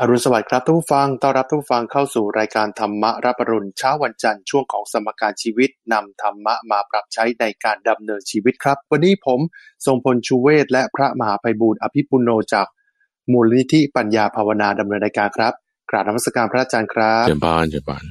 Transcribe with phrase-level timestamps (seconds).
[0.00, 9.40] อรุณสวัสดิ์ครับทุกผู้ฟัง ต้อนรับทุกผู้ฟังเข้าสู่รายการธรรมะรับอรุณเช้าวันจันทร์ช่วงของสมการชีวิตนำธรรมะมาปรับใช้ในการดำเนินชีวิตครับ วันนี้ผม
[9.86, 12.66] ทรงพลชูเวศและพระมหาภัยบูร์อภิปุโนจาก
[13.32, 15.52] มูลนิธิปัญญาภาวนาดำเนินรายการครับ
[15.90, 18.04] กราบนมัสการพระอาจารย์ครับเจริญพรเจริญพร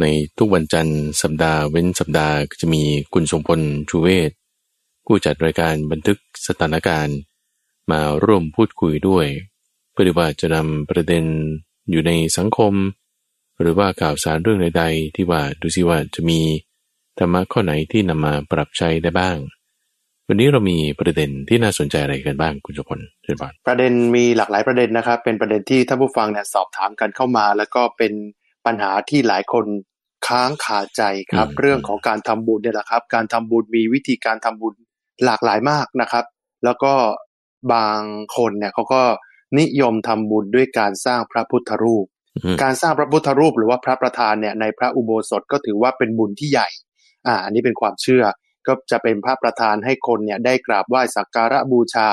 [0.00, 0.04] ใน
[0.38, 3.60] ทุกวันจันทร์สัปดาห์เว้นสัปดาห์จะมีคุณทรงพล
[3.90, 4.30] ชูเวศ
[5.04, 7.16] ผู้จัดรายการบันทึกสถานการณ์
[7.90, 9.26] มาร่วมพูดคุยด้วย
[10.00, 11.24] พื่อที่ว่าจะนำประเด็น
[11.90, 12.74] อยู่ในสังคม
[13.60, 16.40] หรือว่าข่าวสารเรื่องใดๆ ที่ว่าดูซิว่าจะมี
[17.18, 19.36] ธรรมะข้อไหนที่นำมาปรับใช้ได้บ้าง
[20.28, 28.12] วันนี้เรามีประเด็นที่น่าสนใจอะไรกันบ้างคุณจุพลเชิญบานประเด็นมีหลากหลายประเด็นนะครับ เป็นประเด็นที่ท่านผู้ฟังเนี่ยสอบถามกันเข้ามา แล้วก็เป็น
[28.66, 29.64] ปัญหาที่หลายคน
[30.26, 34.74] ค้างคาใจครับ เรื่องของการทำบุญเนี่ยแหละครับ การทำบุญมีวิธีการทำบุญ
[35.24, 36.24] หลากหลายมากนะครับ
[36.64, 36.92] แล้วก็
[37.74, 38.00] บาง
[38.36, 39.02] คนเนี่ยเขาก็
[39.58, 46.68] นิยมทำบุญด้วยการสร้างพระพุทธรูปอืมการสร้างพระพุทธรูปหรือว่าพระประธานเนี่ยในพระอุโบสถก็ถือว่าเป็นบุญที่ใหญ่
[47.26, 48.24] อ่า อันนี้เป็นความเชื่อ
[48.66, 52.08] ก็จะเป็นพระประธานให้คนเนี่ยได้กราบไหว้สักการะบูชา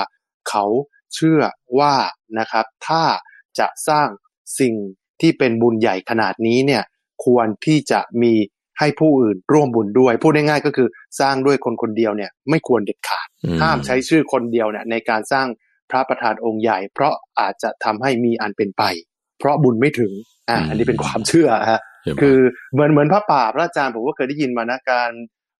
[0.48, 0.64] เขา
[1.14, 1.40] เชื่อ
[1.78, 1.94] ว่า
[2.38, 3.02] นะครับ ถ้า
[3.58, 4.08] จะสร้าง
[4.60, 4.74] สิ่ง
[5.20, 6.82] ที่เป็นบุญใหญ่ขนาดนี้เนี่ย
[7.24, 8.34] ควรที่จะมี
[8.78, 10.88] ให้ผู้อื่นร่วมบุญด้วย พูดง่ายๆก็คือ
[11.20, 15.46] สร้างด้วยคนคนเดียวเนี่ยไม่ควรเด็ดขาดอืห้ามใช้ชื่อคนเดียวเนี่ยในการสร้าง
[15.90, 18.82] พระประธานองค์ใหญ่ เพราะอาจจะทำให้มีอันเป็นไป
[19.38, 20.12] เพราะบุญไม่ถึง
[20.48, 22.38] อ่าอันนี้เป็นความเชื่อฮะเชิญบานคือ
[22.72, 25.10] เหมือนเหมือนพระป่าพระอาจารย์ผมก็เคยได้ยินมานะการ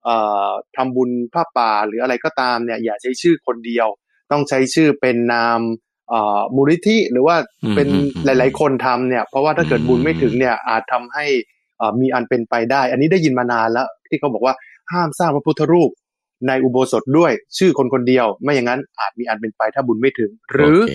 [0.04, 3.88] เอ่อทำบุญพระป่าหรืออะไรก็ตามเนี่ยอย่าใช้ชื่อคนเดียว
[4.30, 5.60] ต้องใช้ชื่อเป็นนาม
[6.08, 7.36] เอ่อมูลนิธิหรือว่า
[7.76, 11.26] เป็นอืมอืมหลาย ๆ คนทำเนี่ย เพราะว่าถ้าเกิดบุญไม่ถึงเนี่ยอาจทำให้
[11.78, 14.54] เอ่อมีอันเป็นไปได้ อันนี้ได้ยินมานานแล้ว ที่เขาบอกว่า
[14.92, 15.90] ห้ามสร้างพระพุทธรูป
[16.46, 20.92] ในอุโบสถด้วยชื่อคนคนเดียว ไม่อย่างนั้นอาจมีอันเป็นไปถ้าบุญไม่ถึง หรือโเค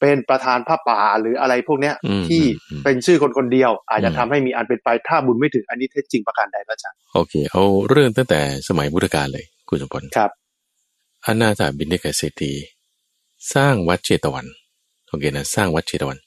[0.00, 10.30] เป็นประธานผ้าป่าหรืออะไรพวกเนี้ยอืมที่อืมเป็นชื่อคนคนเดียว อาจจะอืมทำให้มีอันเป็นไปถ้าบุญไม่ถึงอันนี้เท็จจริงประการใดพระอาจารย์โอเค เอาเรื่องตั้งแต่สมัยพุทธกาลเลยคุณสมพลครับ
[11.26, 12.52] อนาถาบินเดกเศรษฐี
[13.54, 14.46] สร้างวัดเชตวัน
[15.08, 16.18] โอเคนะสร้างวัดเชตวัน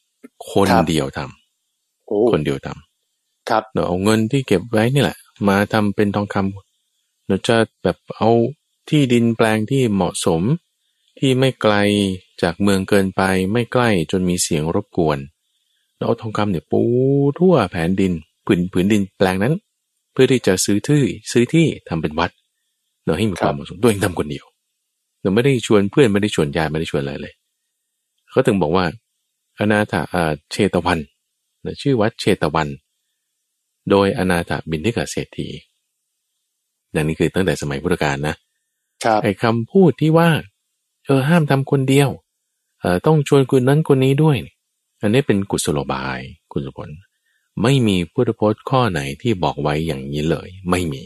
[0.50, 6.70] คนครับเดียวทำโอ้คนเดียวทำครับเราเอาเงินที่เก็บไว้นี่แหละ มาทำเป็นทองคำ
[7.27, 8.29] เราจะแบบเอา
[8.89, 10.41] ที่ดินแปลงที่เหมาะสม
[11.19, 11.75] ที่ไม่ไกล
[12.41, 13.21] จากเมืองเกินไป
[13.53, 15.17] ไม่ใกล้จนมีเสียงรบกวน
[15.95, 16.81] เราเอาทองคำเนี่ยปู
[17.39, 18.11] ทั่วแผ่นดิน
[18.45, 19.53] ผืนผืนดินแปลงนั้น
[20.11, 22.31] เพื่อที่จะซื้อที่ซื้อที่ทำเป็นวัด
[23.05, 24.45] เราให้มีความเหมาะสมตัวเองทำคนเดียว
[25.21, 27.33] เราไม่ได้ชวนเพื่อนไม่ได้ชวนญาติไม่ได้ชวนอะไรเลย
[28.31, 28.85] เขาถึงบอกว่า
[29.59, 30.99] อนาถาอ่าเชตวัน
[31.65, 32.67] นะชื่อวัดเชตวัน
[33.89, 35.47] โดยอนาถบินทิกาเศรษฐี
[36.96, 38.35] ดังนี้คือตั้งแต่สมัยพุทธกาลนะ
[39.06, 40.29] ครับไอ้คำพูดที่ว่า
[41.06, 42.09] เออห้ามทำคนเดียว
[42.81, 44.56] เออต้องชวนคนนั้นคนนี้ด้วยนี่
[45.01, 46.19] อันนี้เป็นกุศโลบาย
[46.51, 46.90] คุณสุพล
[47.63, 51.01] ไม่มีพุทธพจน์ข้อไหนที่บอกไว้อย่างนี้เลย ไม่มี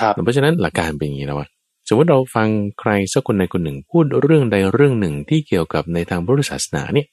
[0.00, 1.48] ครับเพราะฉะนั้นหลักการเป็นอย่างนี้นะว่า
[1.88, 2.48] สมมติเราฟัง
[2.80, 7.06] ใครสักคนใดคนหนึ่งพูดเรื่องใดเรื่องหนึ่งที่เกี่ยวกับในทางพุทธศาสนาเนี่ย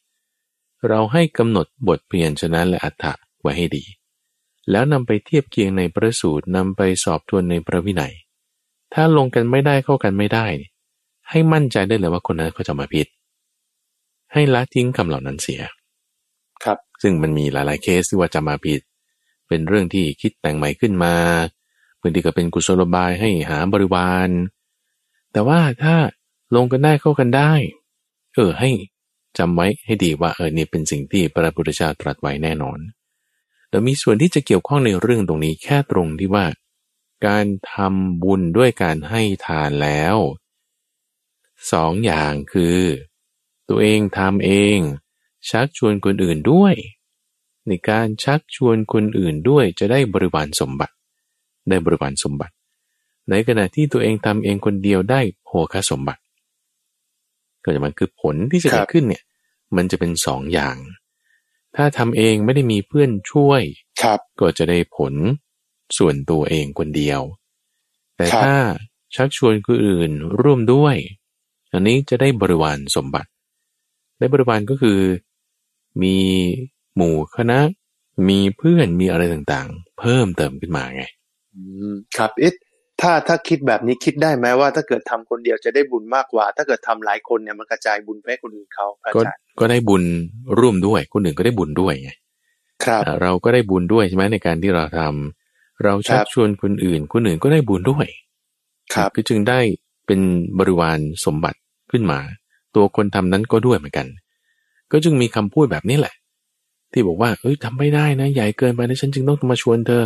[0.89, 3.83] เราให้กำหนดบทเพียนชนะและอัฏฐะไว้ให้ดี
[4.71, 8.13] แล้วนำไปเทียบเคียงในพระสูตรนำไปสอบทวนในพระวินัย
[8.93, 10.69] ถ้าลงกันไม่ได้เข้ากันไม่ได้นี่
[11.29, 13.07] ให้มั่นใจได้เลยว่าคนนั้นเขาจะมาผิด
[14.33, 15.61] ให้ละทิ้งคำเหล่านั้นเสีย
[16.63, 18.81] ครับ ซึ่งมันมีหลายๆเคสที่ว่าจะมาผิด
[19.47, 21.15] เป็นเรื่องที่คิดแต่งใหม่ขึ้นมา
[22.01, 24.29] บางทีก็เป็นกุศโลบายให้หาบริวาร
[25.31, 25.95] แต่ว่าถ้า
[26.55, 27.51] ลงกันได้เข้ากันได้
[28.33, 28.69] เออให้
[29.37, 32.79] จำไว้ให้ดีว่าเออนี่เป็นสิ่งที่พระพุทธเจ้าตรัสไว้แน่นอน
[33.77, 36.45] แต่มีส่วนที่จะเกี่ยวข้องในเรื่องตรงนี้แค่ตรงที่ว่า
[37.27, 40.17] การทำบุญด้วยการให้ทานแล้ว
[41.71, 42.79] สองอย่างคือ
[43.69, 44.77] ตัวเองทำเอง
[45.49, 46.73] ชักชวนคนอื่นด้วย
[47.67, 50.93] ในการชักชวนคนอื่นด้วยจะได้บริวารสมบัติ
[51.69, 52.53] ได้บริวารสมบัติ
[53.29, 56.21] ในขณะที่ตัวเองทำเองคนเดียวได้โภคสมบัติ
[57.63, 59.23] ก็จะมันคือผลที่จะเกิดขึ้นเนี่ย
[59.75, 60.77] มันจะเป็นสองอย่าง
[61.77, 63.61] ถ้าทำเองไม่ได้มีเพื่อนช่วย
[64.01, 65.13] ครับก็จะได้ผล
[65.97, 67.21] ส่วนตัวเองคนเดียว
[68.17, 68.55] แต่ครับถ้า
[69.15, 70.95] ชักชวนคนอื่นร่วมด้วย
[71.71, 73.29] อันนี้จะได้บริวารสมบัติ
[74.19, 74.99] ได้บริวารก็คือ
[76.03, 76.17] มี
[76.95, 77.59] หมู่คณะ
[78.29, 81.03] มีเพื่อนมีอะไรต่างๆ เพิ่มเติมขึ้นมาไง
[81.55, 82.53] อืมครับเอ๊ะ
[83.01, 90.03] ถ้าถ้าคิดแบบนี้คิดได้ไหมว่า ถ้าเกิดทำคนเดียวจะได้บุญมากกว่า ถ้าเกิดทำหลายคนเนี่ยมันกระจายบุญไปให้คนอื่นเขาพระอาก็จารย์ก็ได้บุญ
[90.59, 92.11] ร่วมด้วย คนอื่นก็ได้บุญด้วยไง
[92.83, 98.07] ครับอ่าเราก็ได้บุญด้วยใช่ไหมในการที่เราทำเราชัคกรับชวนคนอื่น คนอื่นก็ได้บุญด้วย
[98.93, 99.59] ครับก็จึงได้
[100.07, 100.19] เป็น
[100.59, 101.59] บริวารสมบัติ
[101.91, 102.19] ขึ้นมา
[102.75, 104.07] ตัวคนทำนั้นก็ด้วยเหมือนกัน
[104.91, 106.15] ก็จึงมีคำพูดแบบนี้แหละ
[106.91, 110.03] ที่บอกว่าเอ้ยทำไม่ได้นะ ใหญ่เกินไปนะฉันจึงต้องมาชวนเธอ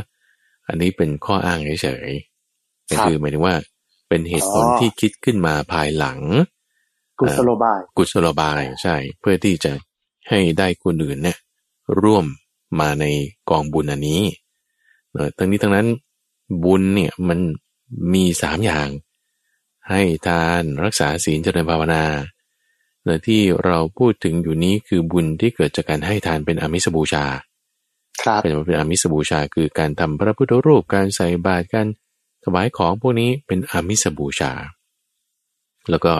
[0.67, 2.30] อันนี้เป็นข้ออ้างเฉยๆ
[2.91, 3.55] ก็คือหมายถึงว่า
[4.09, 6.19] เป็นเหตุผลที่คิดขึ้นมาภายหลัง
[7.19, 9.71] กุศโลบาย กุศโลบายใช่ เพื่อที่จะ
[10.29, 11.37] ให้ได้คนอื่นเนี่ย
[12.01, 12.25] ร่วม
[12.79, 13.05] มาใน
[13.49, 14.23] กองบุญอันนี้
[15.11, 15.87] เนอะทั้งนี้ทั้งนั้น
[16.63, 17.39] บุญเนี่ยมัน
[18.13, 18.87] มีสามอย่าง
[19.89, 22.03] ให้ทานรักษาศีลเจริญภาวนา
[23.03, 27.25] เนอะที่เราพูดถึงอยู่นี้คือบุญที่เกิดจากการให้ทานเป็นอมิสบูชา
[28.21, 31.87] ครับเป็นเป็นอามิสบูชาคือการทำพระพุทธรูปการใส่บาตรการ
[32.43, 34.51] ถวายของพวกนี้เป็นอามิสบูชา
[35.89, 36.13] แล้วก็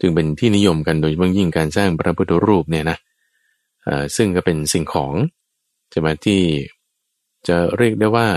[0.00, 2.98] จึงเป็นที่นิยมกันโดยเฉพาะยิ่งการสร้างพระพุทธรูปเนี่ยนะ
[3.86, 5.12] อ่าซึ่งก็เป็นสิ่งของ
[5.90, 6.40] ใช่ไหมที่
[7.48, 8.28] จะเรียกได้ว่า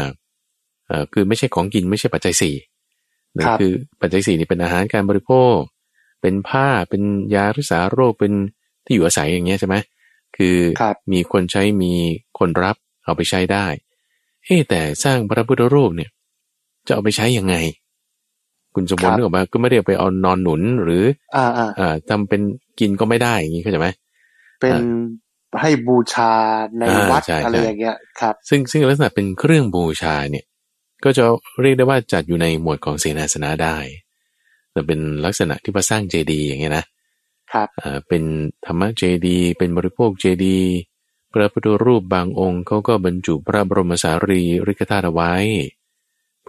[0.87, 2.55] เอ่อคือไม่ใช่ของกินไม่ใช่ปัจจัยสี่
[3.37, 3.71] นะครับคือ
[4.01, 5.57] ปัจจัยสี่นี่เป็นอาหารการบริโภค
[6.21, 7.03] เป็นผ้าเป็น
[7.35, 8.33] ยารักษาโรคเป็น
[8.85, 9.75] ที่อยู่อาศัยอย่างเงี้ยใช่ไหม
[10.37, 11.93] คือครับมีคนใช้มี
[12.39, 13.65] คนรับเอาไปใช้ได้
[14.45, 16.09] เอ๊ะแต่สร้างพระพุทธรูปเนี่ย
[16.89, 17.55] จะเอาไปใช้ยังไง
[18.75, 21.03] คุณสมบูรณ์นึกออกมาก็ไม่ได้เอาไปเอานอนหนุนหรือ
[21.35, 22.41] อ่าอ่าอ่าทำเป็น
[22.79, 23.87] กินก็ไม่ได้อย่างนี้เข้าใจไหม
[24.59, 24.75] เป็น
[25.61, 26.33] ให้บูชา
[26.77, 30.45] ในอ่าวัดใช่อะไรใช่อย่างเงี้ยครับ ซึ่งซึ่งลักษณะเป็นเครื่องบูชาเนี่ย
[31.03, 31.23] ก็จะ
[31.61, 33.77] เรียกได้ว่าจัดอยู่ในหมวดของเสนาสนะได้
[34.71, 36.85] แต่เป็นลักษณะที่มาสร้างเจดีย์อย่างเงี้ยนะ
[37.53, 38.23] ครับอ่าเป็น
[38.65, 40.71] ธรรมเจดีย์เป็นบริโภคเจดีย์
[41.31, 45.33] พระพุทธรูปบางองค์เขาก็บรรจุพระบรมสารีริกธาตุเอาไว้
[45.78, 45.78] เ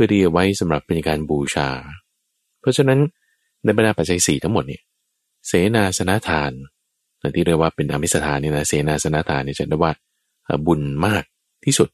[0.03, 1.69] พื่อที่จะไว้สำหรับเป็นการบูชา
[2.61, 2.99] เพราะฉะนั้น
[3.65, 4.83] ในบรรดาปัจจัยสี่ทั้งหมดเนี่ย
[5.47, 6.53] เสนาสนะทาน
[7.35, 9.93] ที่เรียกว่าเป็นอมิสทานเนี่ยนะเสนาสนะทานเนี่ยจะได้ว่า
[10.67, 11.25] บุญมาก
[11.65, 11.89] ที่สุด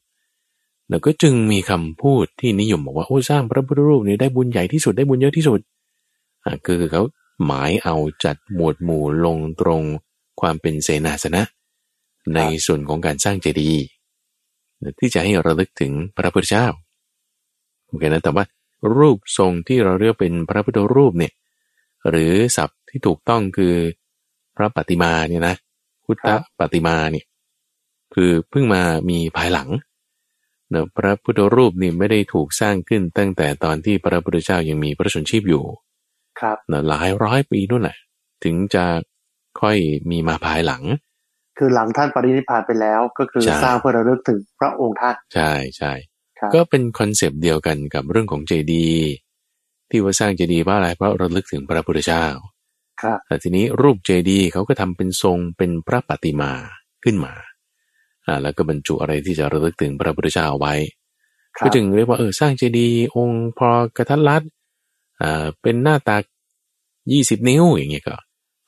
[0.89, 5.59] แล้วก็จึงมีคำพูดที่นิยมบอกว่าโอ้สร้างพระพุทธรูปเนี่ยได้บุญใหญ่ที่สุดได้บุญเยอะที่สุด
[6.65, 7.03] คือเขา
[7.45, 9.83] หมายเอาจัดหมวดหมู่ลงตรง
[10.39, 11.41] ความเป็นเสนาสนะ
[12.35, 13.83] ในส่วนของการสร้างเจดีย์
[14.99, 16.67] ที่จะให้ระลึกถึงพระพุทธเจ้า
[17.87, 18.43] โอเคนะแต่ว่า
[18.97, 21.33] รูปทรงที่เราเรียกเป็นพระพุทธรูปเนี่ย
[22.09, 23.75] หรือศัพท์ที่ถูกต้องคือ
[24.55, 25.55] พระปฏิมาเนี่ยนะ
[26.05, 26.29] พุทธ
[26.59, 27.25] ปฏิมาเนี่ย
[28.13, 29.69] คือเพิ่งมามีภายหลัง
[30.69, 35.63] เนอะพระพุทธรูปนี่ไม่ได้ถูกสร้างขึ้นตั้งแต่ตอนที่พระพุทธเจ้ายังมีพระชนชีพอยู่
[36.39, 37.97] ครับเนอะหลายร้อยปีนู่นแหละ
[38.43, 38.85] ถึงจะ
[39.61, 39.77] ค่อย
[40.11, 40.83] มีมาภายหลัง
[41.57, 46.16] คือหลังท่านปรินิพพานไปแล้วก็คือใช่สร้างเพื่อระลึกถึงพระองค์ท่าน ใช่ใช่ครับ
[46.53, 49.05] ก็เป็น concept เดียวกันกับเรื่องของเจดีย์
[49.89, 52.25] ที่ว่าสร้างเจดีย์เพราะอะไรเพราะระลึกถึงพระพุทธเจ้า
[53.01, 56.51] ครับแต่ทีนี้รูปเจดีย์เขาก็ทำเป็นทรงเป็นพระปฏิมา
[57.03, 57.33] ขึ้นมา
[58.25, 60.73] อ่าแล้วก็บรรจุอะไรที่จะระลึกถึงพระพุทธเจ้าเอาไว้
[61.59, 64.43] ครัก็จึงเรียกว่าเออสร้างเจดีย์องค์พอกระทัดรัด
[65.21, 66.23] อ่าเป็นหน้าตัก
[67.11, 68.15] ยี่สิบนิ้วอย่างเงี้ยก็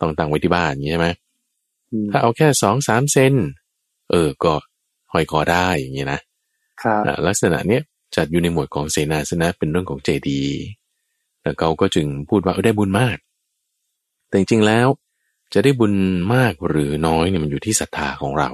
[0.02, 1.10] ต้องตั้งไว้ที่บ้านอย่างงี้ใช่ไหม
[1.92, 3.34] อืมถ้าเอาแค่สองสามเซน
[4.10, 4.54] เออก็
[5.12, 6.29] ห้อยคอได้อย่างเงี้ยนะครับอ่า
[7.28, 7.82] ลักษณะเนี้ย
[8.16, 10.58] จัดอยู่ในหมวดของเสนาสนะเป็นเรื่องของเจดีย์
[11.42, 13.18] แล้วเขาก็จึงพูดว่าเออได้บุญมาก
[14.28, 14.88] แต่จริงๆแล้ว
[15.54, 15.94] จะได้บุญ
[16.34, 18.50] มากหรือน้อยเนี่ยมันอยู่ที่ศรัทธาของเรา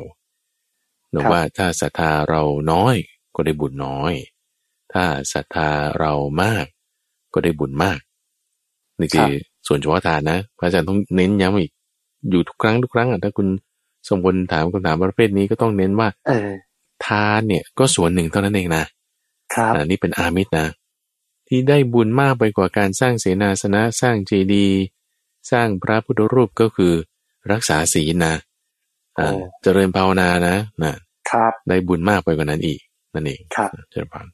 [1.12, 2.42] หรือว่าถ้าศรัทธาเรา
[2.72, 2.96] น้อย
[3.36, 4.14] ก็ได้บุญน้อย
[4.94, 5.70] ถ้าศรัทธา
[6.00, 6.14] เรา
[6.44, 6.66] มาก
[7.34, 8.00] ก็ได้บุญมาก
[9.00, 9.32] นี่คือ
[9.68, 11.72] ส่วนเฉพาะทานนะพระอาจารย์ต้องเน้นย้ำอีก
[12.30, 13.48] อยู่ทุกครั้งทุกครั้งอะถ้าคุณ
[14.10, 16.50] สมบูรณ์ถามคำถามประเภทนี้ก็ต้องเน้นว่าเออ
[17.06, 18.84] ทานเนี่ยก็ส่วนหนึ่งเท่านั้นเองนะ
[19.54, 20.68] ครับอันนี้เป็นอามิตรนะ
[21.48, 24.80] ที่ได้บุญมากไปกว่าการสร้างเสนาสนะสร้างเจดีย์
[25.52, 26.94] สร้างพระพุทธรูปก็คือ
[27.52, 28.36] รักษาศีลนะ
[29.20, 30.94] อ่าโอ้เจริญภาวนานะนะ
[31.32, 32.80] ครับได้บุญมากไปกว่านั้นอีก
[33.14, 34.26] นั่นเองครับเจริญพร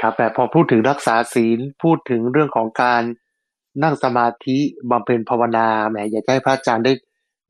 [0.00, 3.02] ครับแต่พอพูดถึงรักษาศีลพูดถึงเรื่องของการ
[3.82, 4.58] นั่งสมาธิ
[4.90, 6.92] บำเพ็ญภาวนาแหมอยากจะให้พระอาจารย์ได้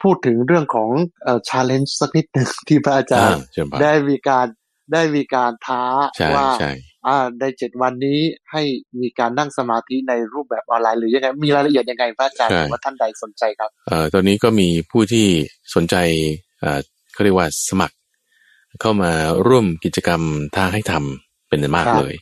[0.02, 0.90] พูดถึงเรื่องของ
[1.24, 4.46] เอ่อ challenge สักนิดหนึ่งที่พระอาจารย์เจริญพรได้มีการ
[4.92, 5.82] ได้มีการท้า
[6.16, 6.72] ใช่ว่าใช่
[7.06, 8.20] อ่าในเจ็ดวันนี้
[8.52, 8.62] ให้
[9.00, 15.26] มีการนั่งสมาธิในรูปแบบออนไลน์หรือยังไงมีรายละเอียดยังไงพระอาจารย์หรือว่าท่านใดสนใจครับเอ่อตอนนี้ก็มีผู้ที่
[15.74, 15.96] สนใจ
[16.60, 16.80] เอ่อ
[17.12, 17.96] เขาเรียกว่าสมัคร
[18.80, 19.12] เข้ามา
[19.48, 20.22] ร่วมกิจกรรม
[20.54, 22.14] ท้าให้ทำเป็นอันมากครับเลย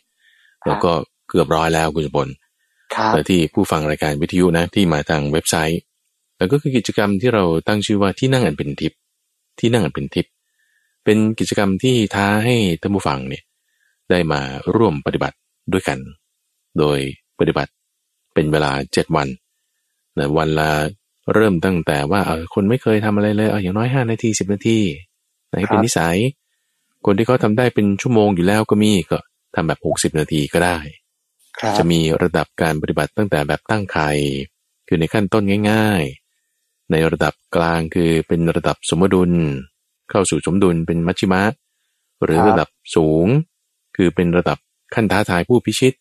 [0.66, 0.93] แล้วก็
[1.28, 2.28] เกือบร้อยแล้วคุณสมบล
[2.95, 5.81] ครับแต่ที่ผู้ฟังรายการวิทยุนะที่มาทางเว็บไซต์
[6.36, 8.98] แล้วก็คือกิจกรรมที่เราตั้งชื่อว่าที่นั่งอันเป็นทิพย์
[9.58, 10.32] ที่นั่งอันเป็นทิพย์
[11.04, 13.42] เป็นกิจกรรมที่ท้าให้ท่านผู้ฟังเนี่ย
[14.10, 14.40] ได้มา
[14.76, 15.36] ร่วมปฏิบัติ
[15.72, 15.98] ด้วยกัน
[16.78, 16.98] โดย
[17.38, 17.70] ปฏิบัติ
[18.34, 19.28] เป็นเวลาเจ็ดวัน
[20.18, 20.70] นะวันละ
[21.34, 24.78] เริ่มตั้งแต่ว่าเออคนไม่เคยทำอะไรเลยเอาอย่างน้อยห้านาทีสิบนาที
[25.50, 26.16] นะให้เป็นนิสัย
[27.06, 29.18] คนที่เขาทำได้เป็นชั่วโมงอยู่แล้วก็มีก็
[29.54, 30.78] ทำแบบหกสิบนาทีก็ได้
[31.58, 34.10] ครับจะมีระดับการปฏิบัติตั้งแต่แบบตั้งไข่
[34.88, 36.24] คือในขั้นต้นง่ายๆ
[36.90, 39.30] ในระดับกลางคือเป็นระดับสมดุล
[40.10, 41.42] เข้าสู่สมดุลเป็นมัชชิมะ
[42.24, 43.26] หรือครับระดับสูง
[43.96, 44.58] คือเป็นระดับ
[44.94, 45.94] ขั้นท้าทายผู้พิชิต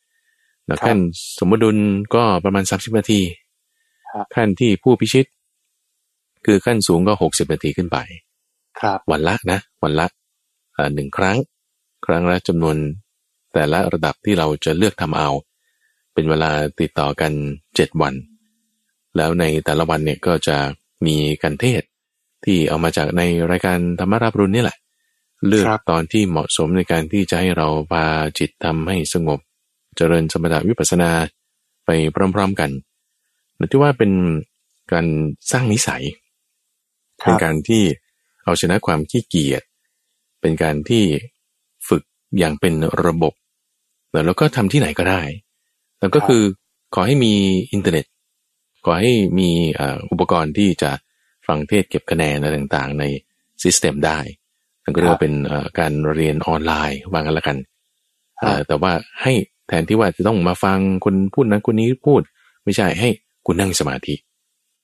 [0.65, 0.99] แล้วครับขั้น
[1.39, 1.77] สมดุล
[2.15, 3.21] ก็ประมาณ 30 นาที
[4.11, 5.25] ครับขั้นที่ผู้พิชิต
[6.45, 7.97] คือขั้นสูงก็ 60 นาทีขึ้นไป
[8.79, 10.07] ครับวันละนะ วันละ
[10.73, 11.37] เอ่อหนึ่งครั้ง
[12.05, 12.77] ครั้งละจำนวน
[13.53, 15.29] แต่ละระดับที่เราจะเลือกทำเอา
[16.13, 17.31] เป็นเวลาติดต่อกัน
[17.75, 18.13] เจ็ดวัน
[19.17, 20.58] แล้วในแต่ละวันเนี่ยก็จะ
[21.05, 21.89] มีการเทศน์
[22.46, 24.77] ที่เอามาจากในรายการธรรมราบรุนนี่แหละ
[25.48, 28.05] เลือกครับตอนที่เหมาะสมในการที่จะให้เราพา
[28.39, 29.39] จิตทำให้สงบ
[29.96, 31.12] เจริญสมถะวิปัสสนา
[31.86, 31.89] ไป
[32.36, 32.70] พร้อมๆกัน
[33.55, 34.12] หรือที่ว่าเป็น
[34.93, 35.05] การ
[35.51, 36.03] สร้างนิสัย
[37.22, 37.84] ครับเป็นการที่
[38.43, 39.63] เอาชนะความขี้เกียจ
[40.41, 41.03] เป็นการที่
[41.88, 42.03] ฝึก
[42.38, 42.74] อย่างเป็น
[43.05, 43.34] ระบบ
[44.12, 45.22] แล้วเราก็ทำที่ไหนก็ได้
[46.00, 46.43] แล้วก็คือ
[46.93, 47.34] ขอให้มี
[47.72, 48.05] อินเทอร์เน็ต
[48.85, 50.91] ขอให้มีเอ่ออุปกรณ์ที่จะ
[51.47, 53.03] ฟังเทศน์เก็บคะแนนอะไรต่างๆ ใน
[53.63, 54.19] system ได้
[54.83, 57.57] นั่นก็เรียกว่าเป็นเอ่อการเรียนออนไลน์ว่ากันละกัน
[58.41, 59.33] เอ่อแต่ว่าให้
[59.67, 62.21] แทนที่ว่าจะต้องมาฟังคนพูดนั้นคนนี้พูด
[62.63, 63.09] ไม่ใช่ให้
[63.45, 64.15] คุณนั่งสมาธิ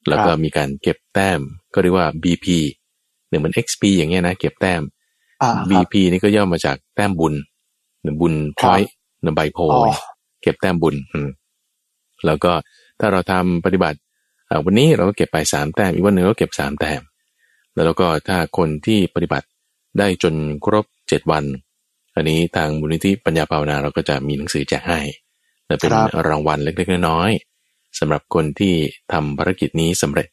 [0.10, 1.40] แล้วก็มีการเก็บแต้ม
[1.74, 2.48] ก็เรียกว่า BP
[3.28, 4.82] หรือเหมือน XP อย่างเงี้ยนะ เก็บแต้ม
[5.42, 7.34] อ่าครับ BP นี่ก็ย่อมาจากแต้มบุญ
[8.02, 8.90] หรือบุญพครับอยต์
[9.22, 9.92] หรือใบโพอ๋อย
[10.42, 11.30] เก็บแต้มบุญอืม
[12.26, 12.52] แล้วก็
[13.00, 13.98] ถ้าเราทำปฏิบัติ
[14.50, 17.02] อ่าวันนี้เราก็เก็บไปสามแต้มอีกวันหนึ่งก็เก็บสามแต้ม
[17.74, 19.48] แล้วเราก็ถ้าคนที่ปฏิบัติ
[20.00, 21.44] ได้จนครบเจ็ดวัน
[22.16, 25.00] อันนี้ทางมูลนิธิปัญญาภาวนาเราก็จะมีหนังสือแจกให้
[25.68, 28.74] และเป็นครับรางวัลเล็กๆน้อยๆสำหรับคนที่
[29.12, 30.28] ทำภารกิจนี้สำเร็จ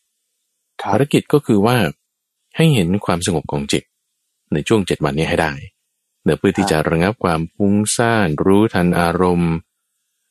[0.82, 1.76] ครับภารกิจก็คือว่า
[2.56, 3.84] ให้เห็นความสงบของจิต
[4.52, 5.52] ในช่วงเจ็ดวันนี้ให้ได้
[6.22, 9.54] เนื่อเพื่อที่จะระงับความฟุ้งซ่านรู้ทันอารมณ์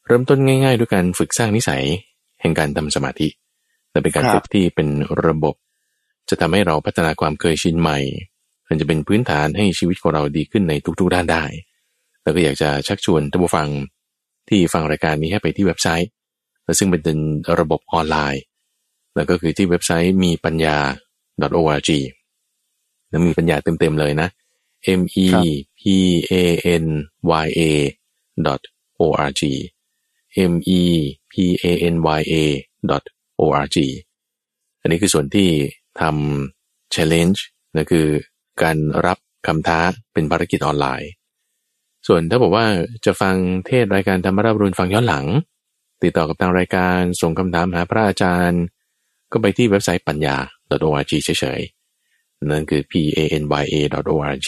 [0.06, 3.28] เริ่มต้นง่าย ๆ ด้วยการฝึกสร้างนิสัยแห่งการทำสมาธิ
[3.92, 4.88] และเป็นการครับฝึกที่เป็น
[5.26, 5.56] ระบบ
[6.30, 8.00] จะทำให้เราพัฒนาความเคยชินใหม่
[8.68, 11.44] มันจะเป็นพื้นฐานให้ชีวิตของเราดีขึ้นในทุก ๆ ด้านได้
[12.24, 13.68] แล้วก็อยากจะชักชวนท่านผู้ฟัง
[14.50, 16.10] ที่ฟังรายการนี้ให้ไปที่เว็บไซต์
[16.64, 17.18] และซึ่งเป็น
[17.60, 18.44] ระบบออนไลน์
[19.16, 20.78] แล้วก็คือที่เว็บไซต์มีปัญญา
[21.60, 21.90] .org
[23.10, 24.30] แล้วมีปัญญาเต็มๆเลยนะ
[25.00, 25.44] m e ครับ
[25.80, 25.82] p
[26.32, 26.34] a
[26.84, 26.86] n
[27.46, 27.62] y a
[29.02, 29.42] org
[30.52, 30.82] m e
[31.32, 32.36] p a n y a
[33.40, 33.78] org
[34.82, 35.50] อันนี้คือส่วนที่
[36.02, 37.40] ทำ challenge
[37.76, 38.08] นะคือ
[38.64, 39.80] การรับคำท้า
[40.14, 41.12] เป็นภารกิจออนไลน์
[42.08, 42.66] ส่วนถ้าบอกว่า
[43.06, 43.36] จะฟัง
[43.68, 45.26] เทศรายการธรรมราบรุนฟังย้อนหลัง
[46.04, 48.62] ติดต่อกับทางรายการส่งคำถามหาพระอาจารย์
[49.32, 50.36] ก็ไปที่เว็บไซต์ปัญญา
[50.88, 53.76] .org เฉยๆ นั่นคือ p a n y a
[54.14, 54.48] .org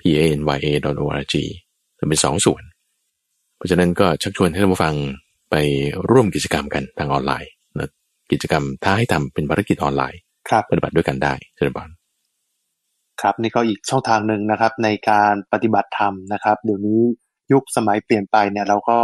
[0.00, 0.68] p a n y a
[1.04, 1.34] .org
[1.98, 2.62] จะเป็นสองส่วน
[3.58, 4.94] เพราะฉะนั้นก็ชักชวนให้ท่านผู้ฟัง
[5.50, 5.56] ไป
[6.10, 7.90] ร่วมกิจกรรมกันทางออนไลน์นะ
[8.32, 11.88] กิจกรรมท้าให้ทำเป็นภารกิจออนไลน์ครับปฏิบัติด้วยกันได้เจริญบาน
[13.22, 17.00] ครับนี่ก็อีกช่องทางหนึ่งนะครับ ในการปฏิบัติธรรมนะครับ เดี๋ยวนี้
[17.52, 18.98] ยุคสมัยเปลี่ยนไปเนี่ยเราก็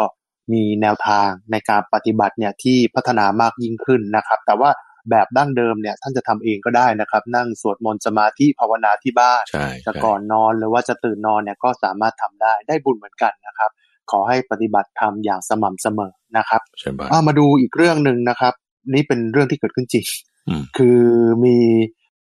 [0.52, 4.70] มีแนวทางในการปฏิบัติเนี่ยที่พัฒนามากยิ่งขึ้นนะครับ แต่ว่า
[5.11, 13.70] แบบดั้งเดิมเนี่ยท่านจะทำเองก็ได้นะครับ นั่งสวดมนต์สมาธิภาวนาที่บ้านใช่จะใช่ก่อนนอนหรือว่าจะตื่นนอนเนี่ยก็สามารถทำได้ได้บุญเหมือนกันนะครับ
[14.11, 18.54] ขอให้ปฏิบัติธรรมอย่างสม่ำเสมอนะครับเชิญบานอ่ามาดูอีกเรื่องหนึ่งนะครับ
[18.94, 20.04] นี่เป็นเรื่องที่เกิดขึ้นจริง
[20.49, 21.00] อืมคือ
[21.44, 21.56] มี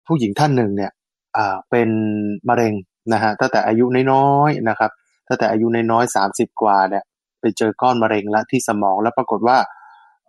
[0.07, 0.93] ผู้หญิงท่านหนึ่งเนี่ย
[1.37, 1.91] อ่าเป็น
[2.49, 2.75] มะเร็ง
[3.13, 4.91] นะฮะตั้งแต่อายุน้อยๆนะครับ
[5.29, 7.05] ตั้งแต่อายุน้อยๆสามสิบกว่าเนี่ย
[7.41, 9.59] ไปเจอก้อนมะเร็งแล้วที่สมองแล้วปรากฏว่า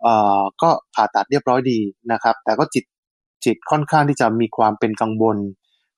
[0.02, 1.78] เอ่อก็ผ่าตัดเรียบร้อยดี
[2.12, 2.84] นะครับ แต่ก็จิต
[3.44, 5.36] จิตค่อนข้างที่จะมีความเป็นกังวล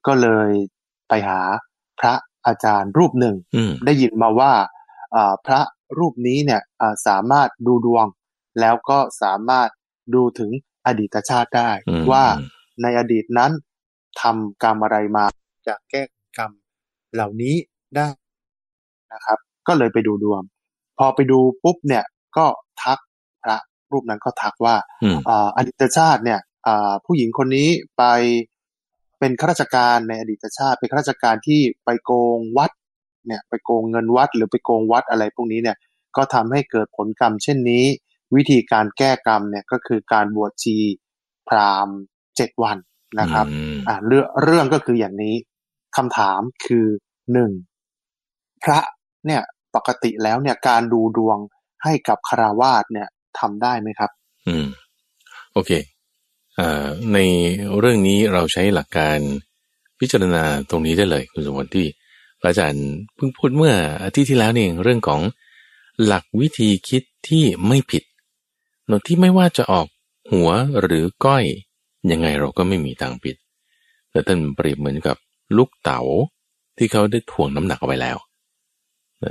[0.06, 0.50] ก็เลย
[1.08, 1.40] ไปหา
[2.00, 2.14] พระ
[2.46, 4.81] อาจารย์รูปหนึ่งอืมได้ยินมาว่าอ่า
[5.46, 5.60] พระ
[5.98, 8.06] รูปนี้เนี่ยอ่าสามารถดูดวง
[8.60, 9.68] แล้วก็สามารถ
[10.14, 10.50] ดูถึง
[10.86, 12.24] อดีตชาติได้อืมว่า
[12.82, 13.52] ในอดีตนั้น
[14.20, 15.24] ทำกรรมอะไรมา
[15.66, 16.02] จะแก้
[16.38, 16.50] กรรม
[17.14, 17.56] เหล่านี้
[17.96, 18.08] ได้
[19.12, 19.38] นะครับ
[19.68, 20.42] ก็เลยไปดูดวง
[20.98, 22.04] พอไปดูปุ๊บเนี่ย
[22.36, 22.46] ก็
[22.82, 22.98] ทัก
[23.44, 23.56] พระ
[23.92, 28.04] รูปนั้นก็ทักว่าอืมอ่าอดีตชาติเนี่ยอ่าผู้หญิงคนนี้ไป
[29.18, 32.70] เป็นข้าราชการในอดีตชาติเป็นข้าราชการที่ไปโกงวัด
[33.26, 35.76] เนี่ยไปโกงเงินวัดหรือไปโกงวัดอะไรพวกนี้เนี่ย
[36.16, 37.84] ก็ทำให้เกิดผลกรรมเช่นนี้
[38.36, 40.76] วิธีการแก้กรรมเนี่ยก็คือการบวชชี
[41.48, 41.96] พราหมณ์
[42.36, 42.76] เจ็ดวัน
[43.20, 45.34] นะครับอืมอ่าเรื่องเรื่องก็คืออย่างนี้
[45.96, 46.86] คำถามคือ
[47.32, 47.50] หนึ่ง
[48.64, 48.80] พระ
[49.26, 49.42] เนี่ย
[49.74, 51.38] ปกติแล้วเนี่ยการดูดวง
[51.84, 54.10] ให้กับคารวาสเนี่ยทำได้ไหมครับ
[54.48, 54.66] อืม
[55.52, 55.70] โอเค
[56.58, 57.18] อ่าใน
[57.78, 59.18] เรื่องนี้เราใช้หลักการ
[60.00, 61.86] พิจารณาตรงนี้ได้เลยคุณสมบัติที่
[62.42, 65.20] พระอาจารย์เพิ่งพูดเมื่ออาทิตย์ที่แล้วนี่เองเรื่องของ
[66.04, 68.02] หลักวิธีคิดที่ไม่ผิด
[68.86, 69.86] โนที่ไม่ว่าจะออก
[70.32, 71.44] หัวหรือก้อย
[72.10, 73.36] ยังไงเราก็ไม่มีทางผิด
[74.10, 75.16] แต่ท่านเปรียบเหมือนกับ
[75.56, 76.00] ลูกเต๋า
[76.78, 78.16] ที่เขาได้ถ่วงน้ำหนักเอาไว้แล้ว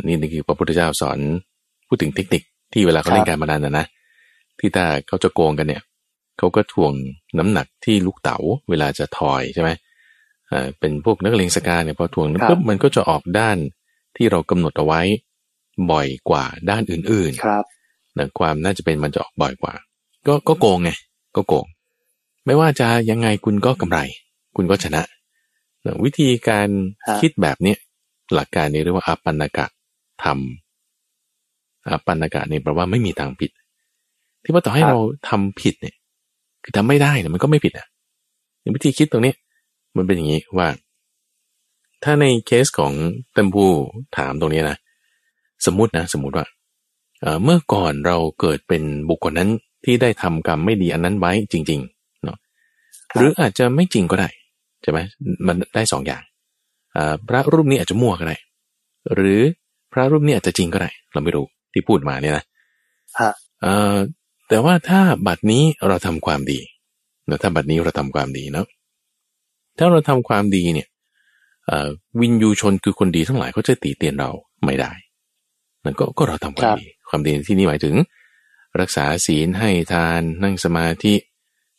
[0.07, 1.19] นี่นี่คือพระพุทธเจ้าสอน
[1.87, 3.85] พูดถึงเทคนิคที่เวลาเขาเล่นการมานันนะนะ
[4.59, 5.83] ที่ถ้าเขาจะโกงกันเนี่ย
[6.37, 6.93] เขาก็ถ่วง
[7.39, 8.37] น้ำหนักที่ลูกเต๋า
[8.69, 9.69] เวลาจะทอยใช่ไหม
[10.79, 13.57] เป็นพวกนักเลงสกาเนี่ยพอถ่วงปุ๊บมันก็จะออกด้าน
[14.15, 15.01] ที่เรากำหนดเอาไว้
[15.91, 17.63] บ่อยกว่าด้านอื่นๆครับ
[18.17, 19.73] นะความน่าจะเป็นมันจะออกบ่อยกว่า
[20.27, 20.91] ก็ก็โกงไง
[21.35, 21.65] ก็โกง
[22.45, 23.99] ไม่ว่าจะยังไงคุณก็กำไร
[24.55, 25.01] คุณก็ชนะ
[25.85, 26.67] นะวิธีการ
[27.19, 27.75] คิดแบบนี้
[28.33, 29.65] หลักการนี้เรียกว่าอปันนกะ
[30.23, 33.51] ทำอปันนกะนี่แปลว่าไม่มีทางผิด
[34.43, 34.97] ที่ว่าต่อให้เรา
[35.29, 35.95] ทำผิดเนี่ย
[36.63, 37.87] คือทำไม่ได้เนี่ยมันก็ไม่ผิดอะ
[38.75, 39.33] วิธีคิดตรงนี้
[39.95, 40.67] มันเป็นอย่างนี้ว่า
[42.03, 42.93] ถ้าในเคสของ
[43.33, 43.69] เต็มผู้
[44.17, 44.77] ถามตรงนี้นะ
[45.65, 46.45] สมมตินะ สมมติว่า
[47.43, 49.49] เมื่อก่อนเราเกิดเป็นบุคคลนั้น
[49.85, 52.37] ที่ได้ทำกรรมไม่ดีอันนั้นไว้จริงๆเนาะ
[53.15, 54.29] หรืออาจจะไม่จริงก็ได้
[54.81, 54.99] ใช่ไหม
[55.47, 56.21] มันได้สองอย่าง
[57.27, 58.37] พระรูปนี้อาจจะมั่วก็ได้
[59.15, 59.39] หรือ
[59.93, 62.45] พระรูปนี้อาจจะจริงก็ได้ เราไม่รู้ที่พูดมาเนี่ยนะ
[64.49, 66.59] แต่ว่าถ้าบัดนี้เราทำความดี
[67.25, 68.65] เนาะถ้าบัดนี้เราทำความดีเนาะ
[69.81, 70.87] ถ้าเราทำความดีเนี่ย
[72.19, 74.29] วินยูชนคือคนดีทั้งหลายเขาจะตีเตียนเรา
[74.65, 74.91] ไม่ได้
[75.83, 77.95] นั่นก็ก็เราทำความดี ความดีที่นี่หมายถึง
[78.81, 81.13] รักษาศีลให้ทานนั่งสมาธิ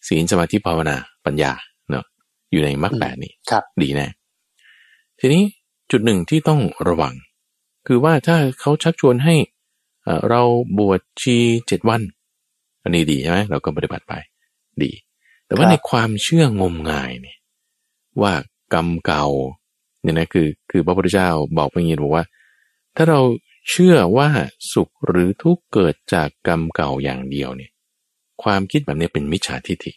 [0.09, 1.53] ศีลสมาธิภาวนาปัญญา
[1.91, 2.05] เนาะ
[2.51, 3.33] อยู่ในมรรคแปดนี้
[3.83, 4.07] ดีแน่
[5.21, 5.43] ทีนี้
[5.91, 7.15] จุดหนึ่งที่ต้องระวัง
[7.87, 9.35] คือว่าถ้าเขาชักชวนให้
[10.31, 10.43] เรา
[10.79, 12.03] บวชชีเจ็ดวัน
[12.83, 14.15] อันนี้ดีใช่ไหมเราก็ปฏิบัติไป
[14.83, 14.91] ดี
[15.47, 17.39] แต่ว่าในความเชื่องมงายเนี่ย
[18.21, 18.33] ว่า
[18.75, 19.27] กรรมเก่า
[20.03, 21.29] เนี่ยนะคือคือพระพุทธเจ้า
[21.59, 22.25] บอกไปงี้บอกว่า
[22.97, 23.21] ถ้าเรา
[23.71, 24.29] เชื่อว่า
[24.73, 27.71] สุขหรือทุกข์เกิดจากกรรมเก่าอย่างเดียวเนี่ย
[28.43, 29.93] ความคิดแบบนี้เป็นมิจฉาทิฏฐิ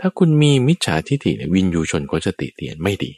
[0.00, 3.12] ถ้าคุณมีมิจฉาทิฏฐิเนี่ยวินยูชนก็จะติเตียนไม่ดี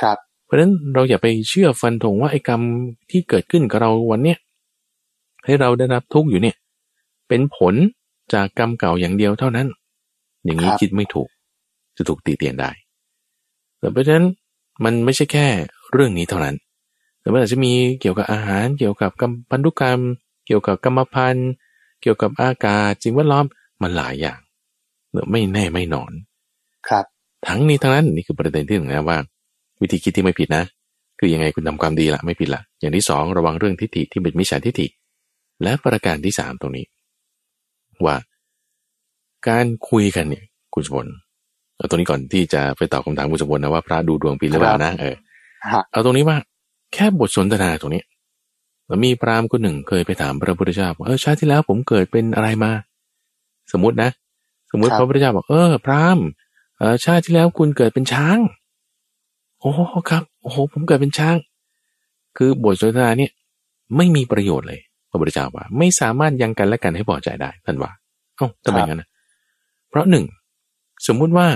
[0.00, 2.60] ครับ เพราะฉะนั้นเราอย่าไปเชื่อฟันธงว่าไอ้กรรม
[3.10, 4.38] ที่เกิดขึ้นกับเราวันเนี้ย
[5.44, 6.56] ให้เราได้รับทุกข์อยู่เนี่ย
[7.28, 7.74] เป็นผล
[8.34, 9.68] จากกรรมเก่าอย่างเดียวเท่านั้น
[10.44, 11.28] อย่างนี้คิดไม่ถูก
[11.96, 12.89] จะถูกตีเตียนได้แต่
[13.92, 14.26] เพราะฉะนั้น
[14.84, 15.46] มันไม่ใช่แค่
[15.92, 16.56] เรื่องนี้เท่านั้น
[17.20, 20.00] แต่มันอาจจะมีเกี่ยวกับอาหาร เกี่ยวกับกรรมพันธุกรรม
[20.46, 21.50] เกี่ยวกับกรรมพันธุ์
[22.02, 23.44] เกี่ยวกับอากาศสิ่งแวดล้อม
[23.82, 24.38] มันหลายอย่าง
[25.10, 26.12] เนอไม่แน่ไม่นอน
[26.88, 27.04] ครับ
[27.46, 29.18] ทั้งนี้ทั้งนั้นนี่คือประเด็นที่หนึ่งนะว่า
[29.80, 30.64] วิธีคิดที่ไม่ผิดนะ
[31.18, 34.86] คือยังไงคุณทำความดีละไม่ผิดละอย่างที่สองระวังเรื่องทิฏฐิที่เป็นมิจฉาทิฏฐิ
[35.62, 36.86] และประการที่สามตรงนี้
[38.04, 38.16] ว่า
[39.48, 41.12] การคุยกันเนี่ยคุณสมบัติ
[41.80, 45.14] เอาตรงนี้ก่อนที่จะไปตอบคำถามคุณสมบัตินะว่าพระดูดวงปีหรือเปล่านะเออ
[45.92, 46.36] เอาตรงนี้ว่า
[46.94, 48.02] แค่บทสนทนาตรงนี้
[49.04, 52.72] มีพราหมณ์คนหนึ่งเคยไปถามพระพุทธเจ้าบอกเออชาติที่แล้วผมเกิดเป็นอะไรมา
[53.72, 54.10] สมมตินะ
[54.70, 56.24] สมมติพระพุทธเจ้าบอกเออพราหมณ์
[56.78, 58.38] เออชาติที่แล้วคุณเกิดเป็นช้าง
[59.60, 59.70] โอ้
[60.10, 61.36] ครับโอ้โหผมเกิดเป็นช้าง
[62.36, 63.32] คือบทสนทนาเนี่ย
[63.96, 67.90] ไม่มีประโยชน์เลย พระพุทธเจ้าว่า ไม่สามารถยังกันและกันให้พอใจได้ท่านว่า
[68.36, 69.08] เอ้าทำไมงั้นนะ
[69.88, 70.24] เพราะหนึ่ง
[71.06, 71.46] สมมุติว่า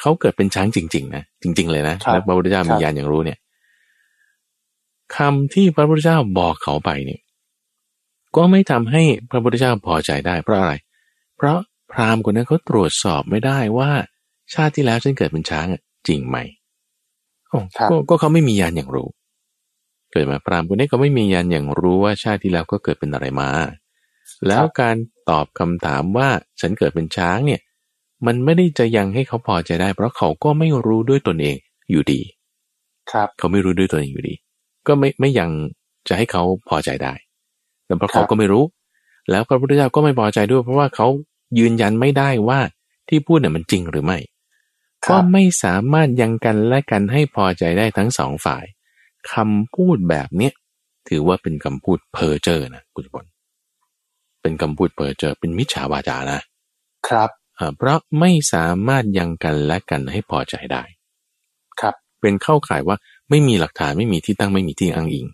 [0.00, 3.38] เขาเกิดเป็นช้างจริง ๆ นะจริง ๆ เลยนะแล้วพระพุทธเจ้ามีญาณอย่างรู้เนี่ย
[5.16, 7.20] คำที่พระพุทธเจ้าบอกเขาไปเนี่ย
[8.36, 10.74] ก็ไม่ทำให้พระพุทธเจ้าพอใจได้เพราะอะไร
[11.36, 11.58] เพราะ
[11.92, 13.90] พราหมณ์คนนั้นเขาตรวจสอบไม่ได้ว่า
[14.54, 15.66] ชาติที่แล้วฉันเกิดเป็นช้าง
[16.08, 16.36] จริงไหม
[17.90, 19.08] ก็ก็เขาไม่มียานอย่างรู้
[20.12, 23.50] เกิดมาพราหมณ์คนนี้ก็ไม่มียานอย่างรู้ว่าชาติที่แล้วก็เกิดเป็นอะไรมา
[24.48, 24.96] แล้วการ
[25.30, 26.28] ตอบคำถามว่า
[26.60, 27.60] ฉันเกิดเป็นช้างเนี่ย
[28.26, 31.56] มันไม่ได้จะยังให้เขาพอใจได้ เพราะเขาก็ไม่รู้ด้วยตนเอง
[31.90, 32.20] อยู่ดี
[33.10, 34.34] ครับ เขาไม่รู้ด้วยตนเองอยู่ดี
[34.86, 35.50] ก็ไม่ไม่ยัง
[36.08, 37.12] จะให้เขาพอใจได้
[37.86, 38.64] แต่เพราะเขาก็ไม่รู้
[39.30, 41.06] แล้วพระพุทธเจ้าก็ไม่พอใจด้วย เพราะว่าเขา
[41.58, 42.60] ยืนยันไม่ได้ว่า
[43.08, 44.18] ที่พูดเนี่ยมันจริงหรือไม่
[45.08, 48.64] ก็ไม่สามารถยังกันและกันให้พอใจได้ทั้งสองฝ่าย
[49.32, 50.52] คำพูดแบบเนี้ย
[51.08, 53.24] ถือว่าเป็นคำพูดเพ้อเจ้อนะคุณผล
[54.42, 56.40] เป็นคำพูดเพ้อเจ้อเป็นมิจฉาวาจานะ
[57.08, 57.30] ครับ
[57.76, 60.82] เพราะไม่สามารถยังกันและกันให้พอใจได้
[61.80, 62.96] ครับเป็นเข้าข่ายว่า
[63.30, 65.26] ไม่มีหลักฐานไม่มีที่ตั้งไม่มีที่อ้างอิง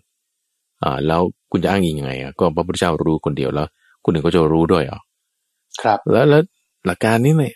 [0.83, 3.67] อ่าแล้วคุณจะอ้างอิงยังไงอะก็พระพุทธเจ้ารู้คนเดียวแล้ว
[4.03, 5.01] คนอื่นก็จะรู้ด้วยอะ
[5.81, 6.43] ครับ แล้วแล้ว
[6.85, 7.55] หลักการนี้เนี่ย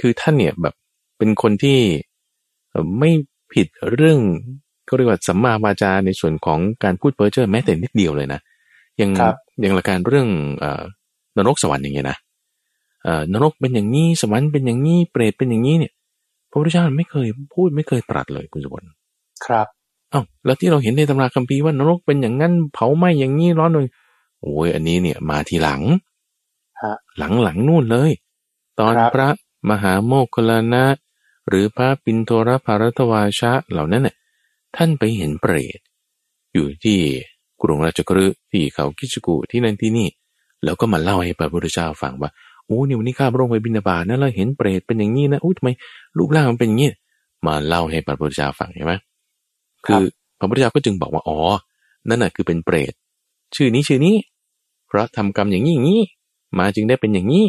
[0.00, 0.74] คือท่านเนี่ยแบบ
[1.18, 1.78] เป็นคนที่
[2.98, 3.10] ไม่
[3.52, 4.18] ผิดเรื่อง
[4.88, 8.40] ก็เรียกว่าสัมมาวาจาในส่วนของการพูดเพ้อเจ้อแม้แต่นิดเดียวเลยนะ
[8.98, 9.10] อย่าง
[9.60, 10.82] อย่างหลักการเรื่องเอ่อ
[11.36, 12.24] นรกสวรรค์อย่างเงี้ยนะเอ่อ
[13.32, 15.92] นรกเป็นอย่างนี้สวรรค์เป็นอย่างนี้เปรตเป็นอย่างนี้เนี่ย
[16.50, 18.86] พระพุทธเจ้าไม่เคยพูดไม่เคยตรัสเลยคุณสุวรรณ
[19.44, 19.66] ครับ
[20.12, 23.86] อ้าวแล้วที่เราเห็นในตำราคัมภีร์ว่านรกเป็นอย่างนั้นเผาไหม้อย่างนี้ร้อนเลย
[24.42, 25.82] โอ้ยอันนี้เนี่ยมาทีหลัง
[27.18, 28.10] หลังหลังนู่นเลย
[28.80, 29.28] ตอนพระ
[29.70, 30.84] มหาโมคคลานะ
[31.48, 34.14] หรือพระปินโทรภารตวาชะเหล่านั้นน่ะ
[34.76, 35.78] ท่านไปเห็นเปรต
[36.52, 36.98] อยู่ที่
[37.62, 40.08] กรุงราชกฤห์ที่เขาคิชกุที่นั่นที่นี่
[40.64, 42.30] แล้วก็มาเล่าให้พระพุทธเจ้าฟังว่า
[42.66, 45.70] โอ้นี่วันนี้ข้าพระองค์ไปบินาบาตนะแล้วเห็นเปรตเป็นอย่างนี้นะอุ้ยทำไม
[46.16, 46.90] รูปร่างมันเป็นอย่างนี้
[47.46, 48.92] มาเล่าให้พระพุทธเจ้าฟังใช่ไหม
[49.86, 50.02] คือ
[50.38, 51.38] พระพุทธเจ้าก็จึงบอกว่าอ๋อ
[52.08, 52.92] นั่นน่ะคือเป็นเปรต
[53.54, 54.16] ชื่อนี้ชื่อนี้
[54.86, 56.02] เพราะทำกรรมอย่างนี้อย่างนี้
[56.58, 57.44] มาจึงได้เป็นอย่างนี้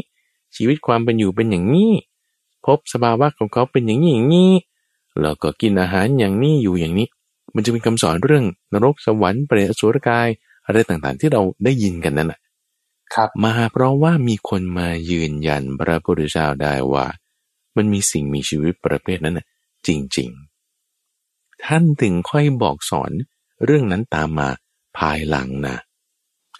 [0.56, 1.92] ชีวิตความเป็นอยู่เป็นอย่างนี้
[2.66, 4.52] พบสภาวะของเขาเป็นอย่างนี้อย่างนี้
[5.22, 7.08] แล้วก็กินอาหารอย่างนี้อยู่อย่างนี้
[7.56, 10.28] มันจะเป็นคำสอนเรื่องนรกสวรรค์เปรตอสุรกาย
[10.66, 12.40] อะไรต่างๆ ที่เราได้ยินกันนั่นแหละ
[13.16, 17.06] ครับมาเพราะว่ามีคนมายืนยันพระพุทธเจ้าได้ว่า
[17.76, 19.46] มันมีสิ่งมีชีวิตประเภทนั้นน่ะ
[19.88, 20.30] จริง
[20.98, 23.12] ๆ ท่านถึงค่อยบอกสอน
[23.66, 24.50] เรื่องนั้นตามมา
[24.98, 25.78] ภายหลังนะ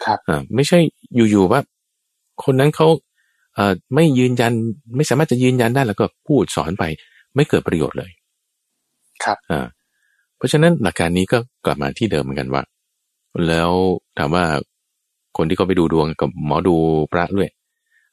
[0.04, 0.78] ครับอ่าไม่ใช่
[1.14, 1.60] อยู่ๆว่า
[2.44, 2.88] คนนั้นเขา
[3.54, 4.52] เอ่อไม่ยืนยัน
[4.96, 6.84] ไม่สามารถจะยืนยันได้แล้วก็พูดสอนไป
[7.34, 8.10] ไม่เกิดประโยชน์เลย
[9.24, 9.66] ครับอ่า
[10.36, 12.62] เพราะฉะนั้นหลักการนี้ก็กลับมาที่เดิมเหมือนกันว่า
[13.48, 13.70] แล้ว
[14.18, 14.44] ถามว่า
[15.38, 16.74] คนที่เขาไปดูดวงกับหมอดู
[17.12, 17.48] พระด้วย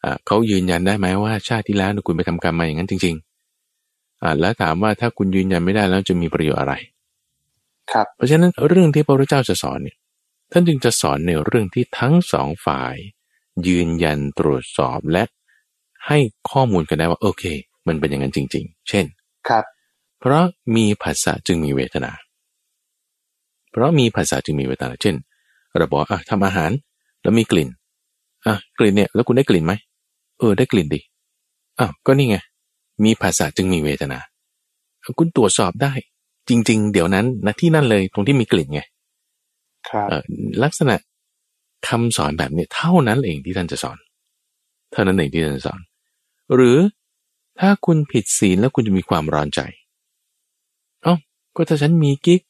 [0.04, 6.74] อ่าเขายืนยันได้ไหมว่าชาติที่แล้วเนี่ยคุณไปทำกรรมมาอย่างนั้นจริงๆอ่าแล้วถามว่าถ้าคุณยืนยันไม่ได้แล้วจะมีประโยชน์อะไร
[7.92, 9.98] ครับ เพราะฉะนั้นเรื่องที่พระพุทธเจ้าจะสอนเนี่ย
[10.52, 12.96] ท่านจึงจะสอนในเรื่องที่ทั้งสองฝ่าย
[13.68, 15.24] ยืนยันตรวจสอบและ
[16.08, 16.18] ให้
[16.52, 17.44] ข้อมูลกันได้ว่าโอเค
[17.88, 19.06] มันเป็นอย่างนั้นจริง ๆ เช่น
[19.50, 19.64] ครับ
[20.20, 20.44] เพราะ
[20.76, 22.12] มีภาษาจึงมีเวทนา
[23.72, 25.16] เพราะมีภาษาจึงมีเวทนา เช่น
[25.78, 26.72] เราบอกอะทำอาหาร
[27.26, 27.70] แล้วมีกลิ่น
[28.48, 29.74] อะกลิ่นเนี่ย แล้วคุณได้กลิ่นไหม
[30.40, 31.00] เออ ได้กลิ่นดิ
[31.80, 32.38] อ้าวก็นี่ไง
[33.04, 34.20] มีภาษาจึงมีเวทนา
[35.20, 35.94] คุณตรวจสอบได้
[36.50, 38.82] จริง ๆ เดี๋ยวนั้นณที่นั่นเลยตรงที่มีกลิ่นไง
[39.90, 40.24] ครับเอ่อ
[40.64, 40.96] ลักษณะ
[41.88, 43.98] คำสอนแบบนี้เท่านั้นเองที่ท่านจะสอน
[44.92, 45.80] เท่านั้นเองที่ท่านจะสอน
[46.56, 46.78] หรือ
[47.60, 49.62] ถ้าคุณผิดศีลแล้วคุณจะมีความร้อนใจ
[51.04, 51.16] เอ้า
[51.56, 52.42] ก็ถ้าฉันมีกิ๊ก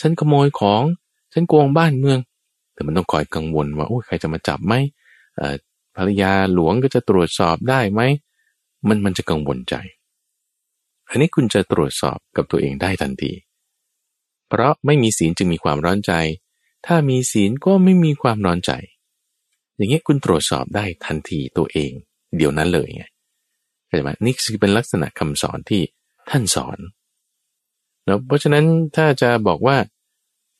[0.00, 0.82] ฉันขโมยของ
[1.32, 2.18] ฉันโกงบ้านเมือง
[2.76, 4.74] แต่มันต้องคอยกังวลว่าโอ้ใครจะมาจับไหม
[5.96, 8.02] ภรรยาหลวงก็จะตรวจสอบได้ไหม
[8.88, 9.74] มันมันจะกังวลใจ
[11.08, 13.32] อันนี้คุณจะตรวจสอบกับตัวเองได้ทันที
[14.48, 16.12] เพราะไม่มีศีลจึงมีความร้อนใจ
[16.86, 18.72] ถ้ามีศีลก็ไม่มีความร้อนใจ
[19.76, 21.90] อย่างเงี้ยคุณตรวจสอบได้ทันทีตัวเอง
[22.36, 23.04] เดี๋ยวนั้นเลยไง
[23.86, 25.82] เข้าใจไหมนี่คือเป็นลักษณะคำสอนที่
[26.30, 26.78] ท่านสอน
[28.06, 28.64] แล้วเพราะฉะนั้น
[28.96, 29.76] ถ้าจะบอกว่า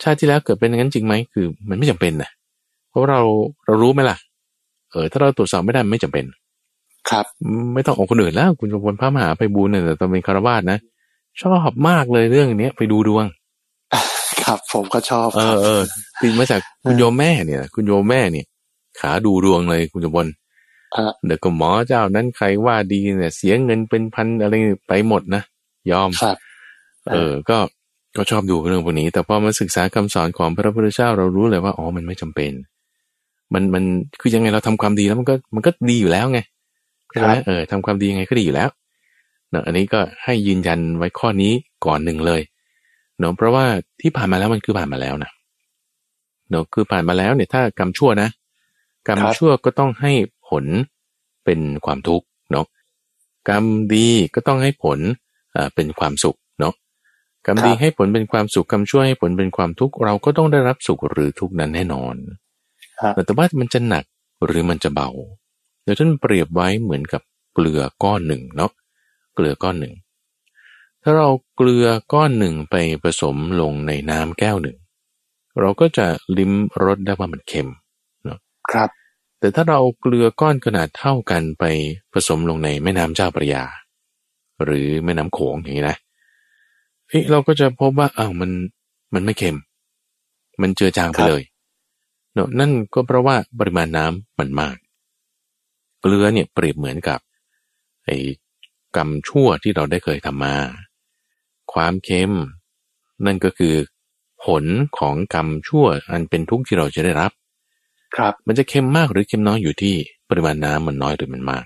[0.02, 2.30] ชาติที่แล้วเกิดเป็นอย่างนั้นจริงไหมคือ มันไม่จำเป็นนะ
[2.90, 3.20] เพราะเรา
[3.66, 4.16] เรารู้ไหมล่ะ
[4.90, 6.24] เออ ถ้าเราตรวจสอบไม่ได้ไม่จำเป็น
[7.10, 7.24] ครับ
[7.74, 10.78] ไม่ต้องออกคนอื่นแล้ว คุณจะวนพระมหาไปบูลย์เนี่ยแต่ตอนเป็นคารวาสนะ
[11.42, 13.26] ชอบมากเลยเรื่องเนี้ยไปดูดวง
[14.42, 15.82] ครับ ผมก็ชอบเอครัอบเออ
[16.20, 18.46] ติดมาจากคุณโยมแม่เนี่ย คุณโยมแม่เนี่ย
[19.00, 20.26] ขาดูดวงเลยคุณจบน
[20.94, 24.54] อ่าเดี๋ยวก็หมอเจ้านั้นใครว่าดีเนี่ย เสียเงินเป็นพันอะไร
[24.88, 25.42] ไปหมดนะ
[25.90, 26.36] ยอมครับ
[27.12, 27.58] เออ ก็
[28.16, 32.52] ก็ชอบดูเรื่องพวกนี้ แต่พอมาศึกษาคำสอนของพระพุทธเจ้าเรารู้เลยว่าอ๋อมันไม่จำเป็น
[33.54, 33.84] มันมัน
[34.20, 36.40] คือยังไงเราทำความดีแล้วมันก็มันก็ดีอยู่แล้วไง
[37.10, 38.68] ใช่ไหมเออทำความดียังไงก็ดีอยู่แล้ว
[39.50, 41.52] เนอะอันนี้ก็ให้ยืนยันไว้ข้อนี้
[41.86, 42.42] ก่อนหนึ่งเลย
[43.18, 43.64] เนอะเพราะว่า
[44.00, 45.30] ที่ผ่านมาแล้วมันคือผ่านมาแล้วนะ
[46.50, 48.28] เนอะคือผ่านมาแล้วเนี่ยถ้ากรรมชั่วนะ
[49.06, 50.12] กรรมครับชั่วก็ต้องให้
[50.48, 50.64] ผล
[51.44, 52.66] เป็นความทุกข์เนาะ
[53.48, 54.98] กรรมดีก็ต้องให้ผล
[55.56, 56.45] อ่าเป็นความสุขเนาะ
[57.46, 62.14] กรรมดีให้ผลเป็นความสุขกรรมชั่วให้ผลเป็นความทุกข์เราก็ต้องได้รับสุขหรือทุกข์นั้นแน่นอน
[63.00, 64.04] ครับแต่ว่ามันจะหนัก
[64.46, 65.10] หรือมันจะเบา
[65.82, 67.22] เดี๋ยวท่านเปรียบไว้เหมือนกับ
[67.54, 68.72] เกลือก้อนหนึ่งเนาะ
[69.34, 69.94] เกลือก้อนหนึ่ง
[71.02, 74.76] ถ้าเราเกลือก้อนหนึ่งไปผสมลงในน้ำแก้วหนึ่ง
[75.60, 76.06] เราก็จะ
[76.38, 76.52] ลิ้ม
[76.84, 77.68] รสได้ว่ามันเค็ม
[78.70, 78.90] ครับ
[79.40, 81.64] แต่ถ้าเราเกลือก้อนขนาดเท่ากันไป
[82.12, 83.64] ผสมลงในแม่น้ำเจ้าพระยา
[84.64, 85.96] หรือแม่น้ำโขงอย่างนี้นะ
[87.08, 88.50] เฮ้ยเราก็จะพบว่าอ้าวมัน
[89.14, 89.56] มันไม่เค็ม
[90.62, 91.42] มันเจือจางไปเลย
[92.34, 94.76] เนอะนั่นก็เพราะว่าปริมาณน้ำมันมาก
[96.00, 97.18] เกลือเนี่ยเปรียบเหมือนกับ
[98.04, 98.16] ไอ้
[98.96, 100.54] กรรมชั่วที่เราได้เคยทำมา
[101.72, 102.32] ความเค็ม
[103.26, 103.74] นั่นก็คือ
[104.44, 104.64] ผล
[104.98, 107.32] ของกรรมชั่วอันเป็นทุกข์ที่เราจะได้รับ
[108.16, 109.94] ครับ มันจะเค็มมากหรือเค็มน้อยอยู่ที่
[110.30, 111.64] ปริมาณน้ำมันน้อยหรือมันมาก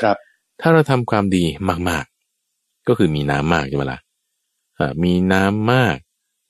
[0.00, 0.16] ครับ
[0.60, 1.44] ถ้าเราทำความดี
[1.88, 4.03] มากๆ ก็คือมีน้ำมากใช่ไหมล่ะอ่า
[5.02, 5.96] มีน้ำมาก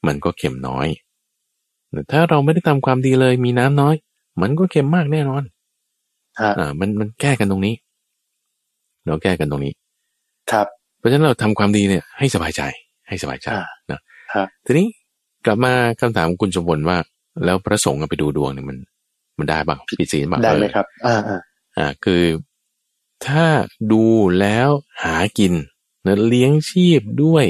[0.06, 0.88] มันก็เค็มน้อย
[1.92, 3.94] แต่ถ้าเราไม่ได้ทำความดีเลย มีน้ำน้อย
[4.42, 5.42] มันก็เค็มมากแน่นอน
[6.40, 7.74] ฮะอ่ามันมันแก้กันตรงนี้
[9.06, 9.72] เราแก้กันตรงนี้
[10.52, 10.66] ครับ
[10.98, 12.62] เพราะฉะนั้นเราทำความดีเนี่ย ให้สบายใจ
[13.08, 14.00] ให้สบายใจอ่านะ
[14.32, 14.86] ครับทีนี้
[15.44, 16.98] กลับมาคำถามคุณสมบัติว่า
[17.44, 18.76] แล้วพระสงฆ์เอาไปดูดวงเนี่ยมัน
[19.38, 21.40] มันได้บ้างผิดศีลบ้างได้ไหมเออครับอ่าอ่า
[21.78, 22.24] อ่าคือ
[23.26, 23.46] ถ้า
[23.92, 24.04] ดู
[24.40, 24.68] แล้ว
[25.02, 25.52] หากิน
[26.02, 27.44] เนะเลี้ยงชีพด้วย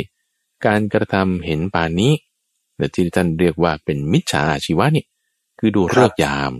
[0.67, 2.13] การกระทำเห็นป่านนี้
[2.77, 5.05] แต่ที่ท่านเรียกว่าเป็นมิจฉาอาชีวะนี่
[5.59, 6.53] คือดูเลิกยาม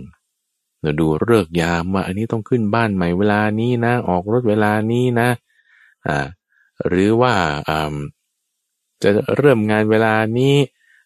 [0.81, 5.29] เราดูเลิกยามว่าอันนี้ต้องขึ้นบ้านใหม่เวลานี้นะ ออกรถเวลานี้นะ
[6.07, 6.25] อ่า
[6.87, 7.33] หรือว่า
[7.69, 7.95] อ่า
[9.03, 10.55] จะเริ่มงานเวลานี้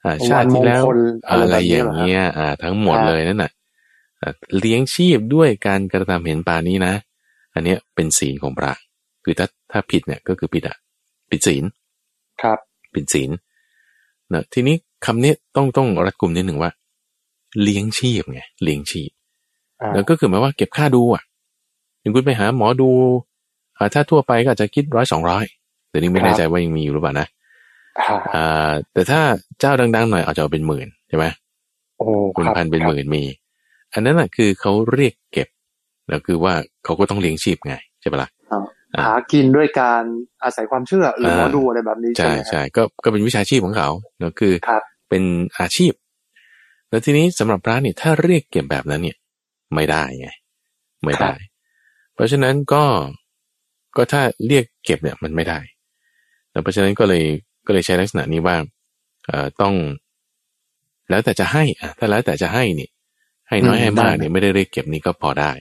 [0.06, 0.84] อ่าชาติที่แล้ว
[1.30, 3.52] อะไรอย่างเงี้ยอ่า ทั้งหมดเลยนั่นแหะ
[4.60, 6.94] เลี้ยงชีพด้วยการกระทำเห็นป่านี้นะ
[7.54, 8.74] อันเนี้ยเป็นศีลของพระ
[9.24, 10.78] คือถ้าถ้าผิดเนี่ยก็คือผิดอะ
[11.30, 11.64] ผิดศีล
[12.42, 12.60] ครับ
[12.93, 13.30] ผิดศีล
[14.34, 14.75] นะทีนี้
[15.06, 16.71] คำนี้ต้องต้องรัดกลุ่มนิดหนึ่งว่า
[17.62, 19.10] เลี้ยงชีพไงเลี้ยงชีพ
[19.93, 21.23] แล้วก็คือหมายว่าเก็บค่าดูอะ
[21.99, 22.89] อย่างคุณไปหาหมอดู
[23.93, 25.45] ถ้าทั่วไปก็อาจจะคิดร้อยสองร้อย
[25.89, 27.28] แต่นี้ไม่แน่ใจว่ายังมีอยู่หรือเปล่านะ
[28.36, 29.21] อ่าแต่ถ้า
[29.60, 31.25] เจ้าดังๆหน่อยอาจจะเป็นหมื่นใช่ไหม
[31.97, 33.23] โอ้คุณพันเป็นหมื่นมี
[33.93, 35.47] อันนั้นแหะคือเขาเรียกเก็บ
[36.10, 38.30] แล้วคือว่าเขาก็ต้องเลี้ยงชีพไงใช่ปะล่ะ
[38.97, 40.04] หากินด้วยการ
[40.43, 44.54] อาศัยความเชื่อหรือหมอดูอะไรแบบนี้ใช่ใช่ก็ก็เป็นวิชาชีพของเขาเนาะคือ
[45.10, 45.23] เป็น
[45.60, 45.93] อาชีพ
[46.89, 49.17] แล้วทีนี้สำหรับพระเนี่ยถ้าเรียกเก็บแบบนั้นเนี่ย
[49.75, 50.30] ไม่ได้ไง
[51.06, 51.34] ไม่ได้
[52.13, 52.84] เพราะฉะนั้นก็
[53.97, 55.60] ก็ถ้าเรียกเก็บเนี่ยมันไม่ได้
[56.52, 57.23] แล้วเพราะฉะนั้นก็เลย
[57.65, 58.58] ก็เลยใช้ลักษณะนี้ว่า
[59.25, 59.75] เอ่อต้อง
[61.10, 62.89] แล้วแต่จะให้อะถ้าแล้วแต่จะให้นี่
[63.49, 65.52] ให้น้อยให้มากเนี่ยไม่ได้เรียกเก็บนี่ก็พอได้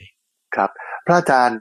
[0.55, 0.69] ครับ
[1.05, 1.59] พระอาจารย์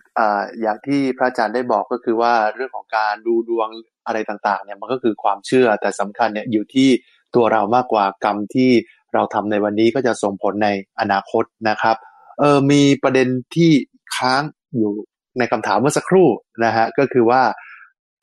[0.60, 3.68] อย่างที่พระอาจารย์ได้บอกก็คือว่าเรื่องของการดูดวง
[4.06, 6.88] อะไรต่างๆ เนี่ยมันก็คือความเชื่อแต่สำคัญเนี่ยอยู่ที่
[7.34, 8.70] ตัวเรามากกว่ากรรมที่
[9.14, 10.68] เราทำในวันนี้ก็จะส่งผลใน
[11.00, 11.96] อนาคตนะครับ
[12.38, 13.70] เออมีประเด็นที่
[14.16, 14.42] ค้าง
[14.76, 14.92] อยู่
[15.38, 16.28] ในคำถามเมื่อสักครู่
[16.64, 17.42] นะฮะก็คือว่า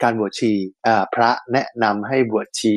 [0.04, 0.52] การบวชชี
[0.88, 2.74] อ่าพระแนะนำให้บวชชี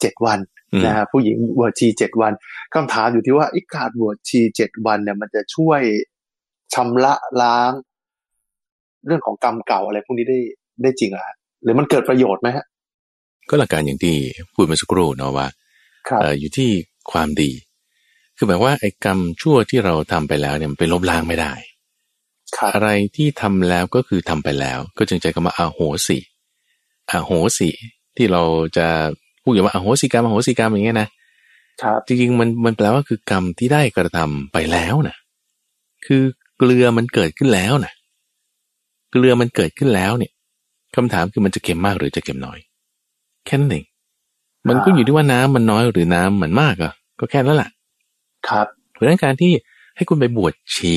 [0.00, 0.38] เจ็ดวัน
[0.86, 2.32] นะฮะผู้หญิงบวชชีเจ็ดวัน
[2.74, 5.80] คำถามอยู่ที่ว่าอีการบวชชีเจ็ดวันเนี่ยมันจะช่วย
[6.74, 7.72] ชำระล้าง
[9.06, 10.38] เรื่องของกรรมเก่าอะไรพวกนี้ได้
[10.82, 11.24] ได้จริงเหรอ
[11.62, 12.64] หรือมันเกิดประโยชน์ไหมฮะ
[13.48, 14.16] ก็หลักการอย่างที่
[14.54, 15.46] พูดมาสักครู่เนาะว่า
[16.38, 16.70] อยู่ที่
[17.12, 17.50] ความดี
[18.36, 21.52] คือหมายว่าไอ้กรรมชั่วที่เราทำไปแล้วเนี่ยมันไปลบล้างไม่ได้
[22.74, 26.18] อะไรที่ทำแล้วก็คือทำไปแล้ว ก็จึงใจคำว่าอาโหสิ
[27.10, 27.70] อาโหสิ
[28.16, 28.42] ที่เรา
[28.76, 28.86] จะ
[29.42, 31.08] พูดอย่างว่าอาโหสิกรรมอาโหสิกรรมอย่างเงี้ยนะ
[31.82, 35.16] ครับจริงๆมันมันแปลว่าคือกรรมที่ได้กระทำไปแล้วนะ
[36.06, 36.22] คือ
[36.62, 37.92] เกลือมันเกิดขึ้นแล้วนะ
[39.10, 40.32] เกลือมันเกิดขึ้นแล้วเนี่ย
[40.96, 42.58] คำถามคือมันจะเค็มมากหรือจะเค็มน้อย
[43.46, 43.84] แค่นั้นเอง
[44.68, 47.70] มันก็อยู่ที่ว่าน้ำมันน้อยหรือน้ำมันมากอะ ก็แค่นั้นแหละ
[48.48, 49.52] ครับเพราะนั้นการที่
[49.96, 50.94] ให้คุณไปบวชชี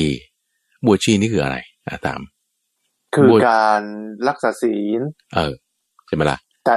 [0.86, 2.20] บวชชีนี่คืออะไรอาตาม
[3.14, 3.82] คือการ
[4.28, 5.00] รักษาศีล
[5.34, 5.52] เออ
[6.06, 6.74] ใช่ไหมล่ะแต่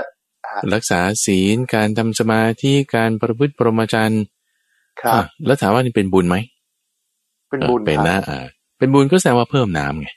[0.73, 4.23] รักษาศีลการทำสมาธิการประพฤติปรมจรรย์
[5.02, 6.36] ครับแล้วถามว่านี่เป็นบุญไหม
[7.50, 8.45] เป็นบุญเป็นนะอ่า
[8.77, 10.07] เป็นบุญก็แสดงว่าเพิ่มน้ำไง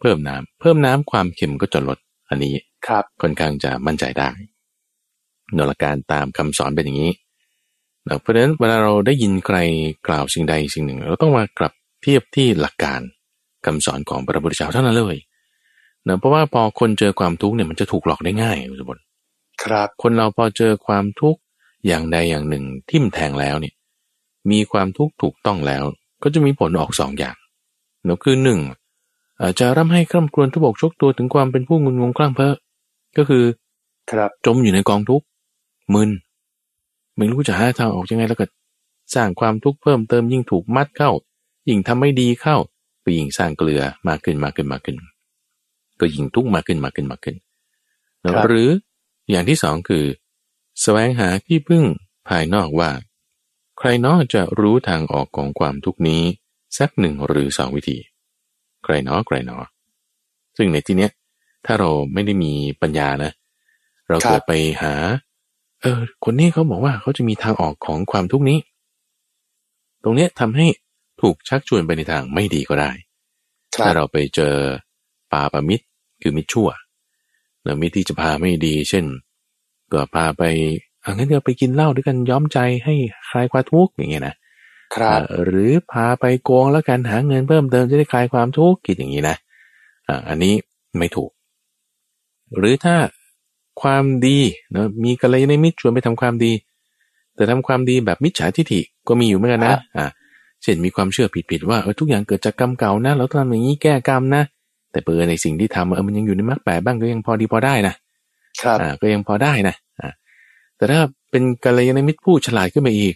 [0.00, 2.54] เพิ่มน้ำเพิ่มน้ำความเค็มก็จะลดอันนี้
[2.86, 4.30] ครับค่อนข้างจะมั่นใจได้
[5.56, 7.12] นรการตามคำสอนเป็นอย่างนี้
[8.20, 9.58] เพราะฉะนั้นเวลาเราได้ยินใคร
[10.08, 13.00] กล่าวสิ่งใดสิ่งหนึ่ง เราต้องมากลับเทียบที่หลักการ
[13.66, 15.16] คำสอนของพระพุทธเจ้าเท่านั้นเลย
[16.04, 19.02] เนะเพราะว่าพอคนเจอความทุกข์เนี่ยมันจะถูกหลอกได้ง่ายคุณสมบัติ
[19.64, 21.40] ครับ คนเราพอเจอความทุกข์
[21.86, 23.74] อย่างใดอย่างหนึ่งทิ่มแทงแล้วเนี่ย
[24.50, 25.84] มีความทุกข์ถูกต้องแล้ว
[26.22, 27.36] ก็จะมีผลออกสองอย่าง
[28.04, 28.60] เนะคือหนึ่ง
[29.42, 32.54] อาจจะร่ำให้คร่ำครวญทุบอกชกตัวถึงความเป็นผู้งุนงงคลั่งเพ้อ
[33.16, 33.44] ก็คือ
[34.10, 35.26] ครับจมอยู่ในกองทุกข์
[35.94, 36.10] มึน
[37.16, 38.46] ไม่รู้จะหาทางออกยังไงแล้วก็
[39.14, 41.10] สร้างความทุกข์เพิ่มเติมยิ่งถูกมัดเข้า
[41.68, 42.56] ยิ่งทำไม่ดีเข้า
[43.04, 44.96] ก็ยิ่งสร้างเกลือมากขึ้นมากขึ้นมากขึ้น
[46.00, 47.36] ก็ยิ่งทุกข์มากขึ้นมากขึ้นมากขึ้น
[48.46, 48.68] หรือ
[49.30, 50.16] อย่างที่สองคือส
[50.82, 51.84] แสวงหาที่พึ่ง
[52.28, 52.90] ภายนอกว่า
[53.78, 56.22] ใครนอกจะรู้ทางออกของความทุกนี้
[56.78, 57.98] สักหนึ่งหรือสองวิธี
[58.84, 59.64] ใครเนาะใครเนาะ
[60.56, 61.12] ซึ่งในที่เนี้ย
[61.66, 63.32] ถ้าเราไม่ได้มีปัญญานะ
[64.08, 64.94] เราเกิดไปหา
[65.80, 68.58] เออ คนนี้เขาบอกว่าเขาจะมีทางออกของความทุกข์นี้
[70.02, 70.66] ตรงเนี้ยทำให้
[71.20, 72.90] ถูกชักชวนไปในทางไม่ดีก็ได้
[73.74, 74.54] ถ้าเราไปเจอ
[75.32, 75.84] ปาปมิตร
[76.22, 76.68] คือมิตรชั่ว
[77.64, 79.04] แล้วมิตรที่จะพาไม่ดี เช่น
[79.92, 80.42] ก็พาไป
[81.04, 82.94] อังั้นเดี๋ยวไปกินเหล้าด้วยกันย้อมใจให้
[83.28, 84.43] คลายความทุกข์อย่างเงี้ยนะครับ
[85.44, 89.36] หรือพาไปโกงแล้วกันหาเงินเพิ่มเติมจะได้คลายความทุกข์กิจอย่างนี้นะ
[90.08, 90.54] อ่าอันนี้
[90.98, 91.30] ไม่ถูก
[92.56, 92.96] หรือถ้า
[93.82, 94.38] ความดี
[94.74, 96.52] นะมีกัลยาณมิตรชวนไปทำความดี
[97.36, 100.06] แต่ทำความดีแบบมิจฉาทิฏฐิก็มีอยู่เหมือนกันนะอ่า
[100.62, 104.42] เช่นมีความเชื่อผิดๆว่าเออทุกอย่างเกิดจากกรรมเก่านะเราต้องทำอย่างนี้แก้กรรมนะ
[104.92, 107.94] แต่เปิดในสิ่งที่ทำเออมันยังอยู่ในมรรคแปดบ้างก็ยังพอดีพอได้นะ
[108.62, 110.10] ครับอ่าก็ยังพอได้นะอ่า
[110.76, 113.14] แต่ถ้าเป็นกัลยาณมิตรผู้ฉลาดขึ้นมาอีก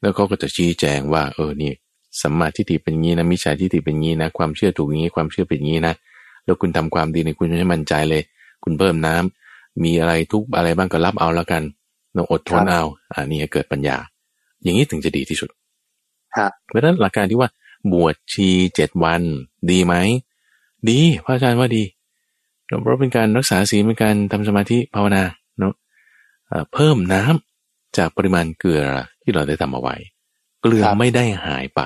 [0.00, 1.72] แล้วเขาก็จะชี้แจงว่า เออนี่
[2.20, 5.94] สัมมาทิฏฐิเป็นงี้นะมิจฉาทิฏฐิเป็นงี้นะ ความเชื่อถูกงี้ความเชื่อเป็นงี้นะ
[6.44, 8.22] แล้วคุณทำความดีในคุณไม่มั่นใจเลย
[8.64, 11.62] คุณเพิ่มน้ำมีอะไรทุกข์อะไรบ้างก็รับเอาแล้วกัน
[12.14, 12.82] เราอดทนเอา
[13.14, 13.96] อันนี้เกิดปัญญา
[14.62, 15.50] อย่างนี้ถึงจะดีที่สุด
[16.36, 17.50] ฮะเพราะฉะนั้นหลักการที่ว่า
[17.92, 19.22] บวชชีเจ็ดวัน
[19.70, 19.94] ดีไหม
[20.88, 21.84] ดีพระอาจารย์ว่าดี
[22.82, 25.22] เพราะเป็นการรักษาศีลเป็นการทำสมาธิภาวนา
[25.58, 25.72] เนาะ
[26.48, 28.82] เอ่อเพิ่มน้ำจากปริมาณเกลือ
[29.28, 29.96] ที่เราได้ทำเอาไว้
[30.60, 31.80] เกลือครับไม่ได้หายไป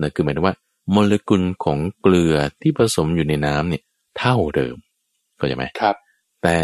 [0.00, 0.56] นะคือหมายถึงว่า
[0.90, 3.82] โมเลกุลของเกลือที่ผสมอยู่ในน้ำเนี่ย
[4.18, 4.76] เท่าเดิม
[5.36, 5.96] เข้าใจไหมครับ
[6.42, 6.58] แต่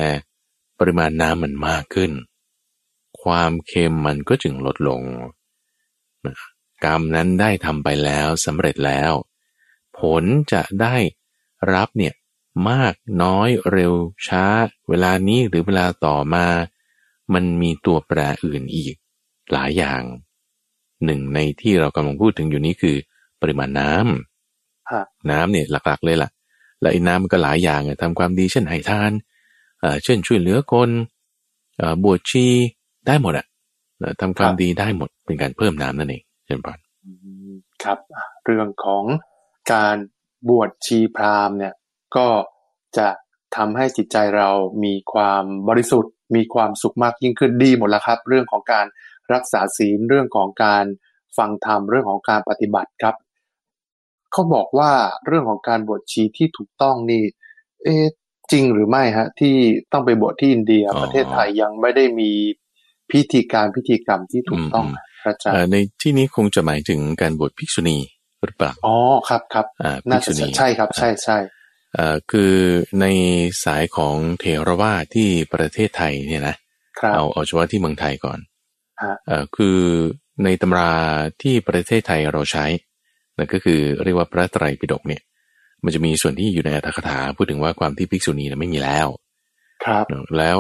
[0.79, 2.11] ปริมาณน้ำมันมากขึ้น
[3.23, 5.03] ความเค็มมันก็จึงลดลง
[6.27, 6.37] นะ
[6.85, 9.13] กรรมนั้นได้ทำไปแล้วสำเร็จแล้ว
[9.99, 10.97] ผลจะได้
[11.75, 12.15] รับเนี่ย
[12.71, 13.95] มากน้อยเร็ว
[14.27, 14.45] ช้า
[14.89, 16.47] เวลานี้หรือเวลาต่อมา
[17.35, 18.95] มันมีตัวแปรอื่นอีก
[19.53, 20.03] หลายอย่าง
[21.05, 22.97] หนึ่งในที่เรากำลังพูดถึงอยู่นี้คือ
[23.41, 26.31] ปริมาณน้ำฮะน้ำเนี่ยหลักๆเลยล่ะ
[26.81, 29.13] และไอ้น้ำมันก็หลายอย่างอะทำความดีเช่นให้ทาน
[29.81, 30.91] เอ่อเช่นช่วยเหลือคน
[31.79, 32.47] เอ่อบวชชี
[33.07, 33.47] ได้หมดอะ
[33.99, 37.13] เอ่อทำความดีได้หมดเป็นการเพิ่มน้ำนั่นเองเช่นพานอื
[37.51, 37.53] ม
[37.85, 39.05] ครับอะเรื่องของ
[39.73, 39.97] การ
[40.49, 41.75] บวชชีพราหมณ์เนี่ย
[42.17, 42.29] ก็
[42.99, 43.09] จะ
[43.57, 44.51] ทำให้จิตใจเรา
[44.85, 48.87] มีความบริสุทธิ์ มีความสุขมากยิ่งขึ้นดีหมดแล้วครับ เรื่องของการ
[49.35, 50.85] รักษาศีลเรื่องของการ
[51.39, 53.15] ฟังธรรมเรื่องของการปฏิบัติครับ
[54.33, 54.93] เขาบอกว่า
[55.27, 57.23] เรื่องของการบวชชีที่ถูกต้องนี่
[57.85, 58.05] เอ๊ะ
[58.53, 59.55] จริงหรือไม่ฮะ ที่
[59.93, 62.31] ต้องไปบวชที่อินเดียอ๋อประเทศไทยยังไม่ได้มี
[63.11, 67.99] พิธีการพิธีกรรมที่ถูกต้องอืมพระอาจารเอ่อย์ในที่นี้คงจะหมายถึงการบวชภิกษุณี
[68.45, 68.97] หรือเปล่าอ๋อ
[69.29, 71.39] ครับครับอ่าภิน่ากษุจะณีใช่ครับ ใช่ใช่
[71.95, 72.53] เอ่อคือ
[73.01, 73.07] ใน
[73.65, 76.57] สายของเทรวาสที่ประเทศไทยเนี่ยนะ
[76.99, 78.50] ครับเอาเอาเฉพาะที่เมืองไทยก่อนฮะเอ่อ
[79.57, 79.79] คือ
[80.45, 80.93] ในตำรา
[81.43, 82.67] ที่ประเทศไทยเราใช้
[83.37, 85.23] นั่นก็คือเรียกว่าพระไตรปิฎกเนี่ย
[85.85, 89.09] มันจะมีส่วนที่อยู่ในอัตถกถาพูดถึงว่าความที่ภิกษุณีนะไม่มีแล้ว
[89.85, 90.57] ครับเนอะแล้ว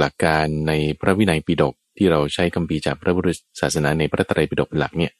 [0.00, 3.28] หลักการในพระวินัยปิฎกที่เราใช้คัมภีร์จากพระพุทธ
[3.60, 5.12] ศาสนาในพระไตรปิฎกเป็นหลักเนี่ย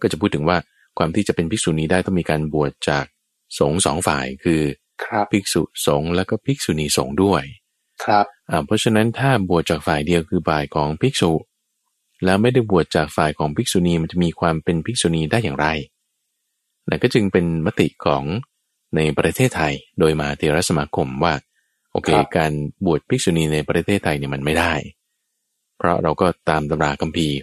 [0.00, 0.56] ก็จะพูดถึงว่า
[0.98, 3.04] ความที่จะเป็นภิกษุณีได้ต้องมีการบวชจาก
[3.58, 4.62] สงฆ์สองฝ่ายคือ
[5.04, 7.42] ครับภิกษุสงฆ์แล้วก็ภิกษุณีสงฆ์ด้วย
[8.04, 11.30] ครับอ่าเพราะฉะนั้นถ้าบวชจากฝ่ายเดียวคือฝ่ายของภิกษุ
[12.24, 15.66] แล้วไม่ได้บวชจากฝ่ายของภิกษุณีมันจะมีความเป็นภิกษุณีได้อย่างไร
[16.88, 18.22] นั่นก็จึงเป็นมติของ
[18.96, 21.34] ในประเทศไทยโดยมาเทรสมาคมว่า
[21.92, 22.52] โอเค การ
[22.86, 24.72] บวชภิกษุณีในประเทศไทยเนี่ยมันไม่ได้
[25.78, 27.36] เพราะเราก็ตามตำราคัมภีร์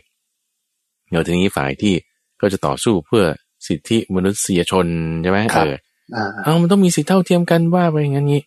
[1.09, 1.93] เดี๋ยวทีนี้ฝ่ายที่
[2.41, 3.23] ก็จะต่อสู้เพื่อ
[3.67, 4.85] สิทธิมนุษยชน
[5.21, 5.75] ใช่ไหมครัเอบอ
[6.15, 8.41] อ่าเอามันต้องมีสิทธิเท่าเทียมกันว่าไปอย่างนั้นงี้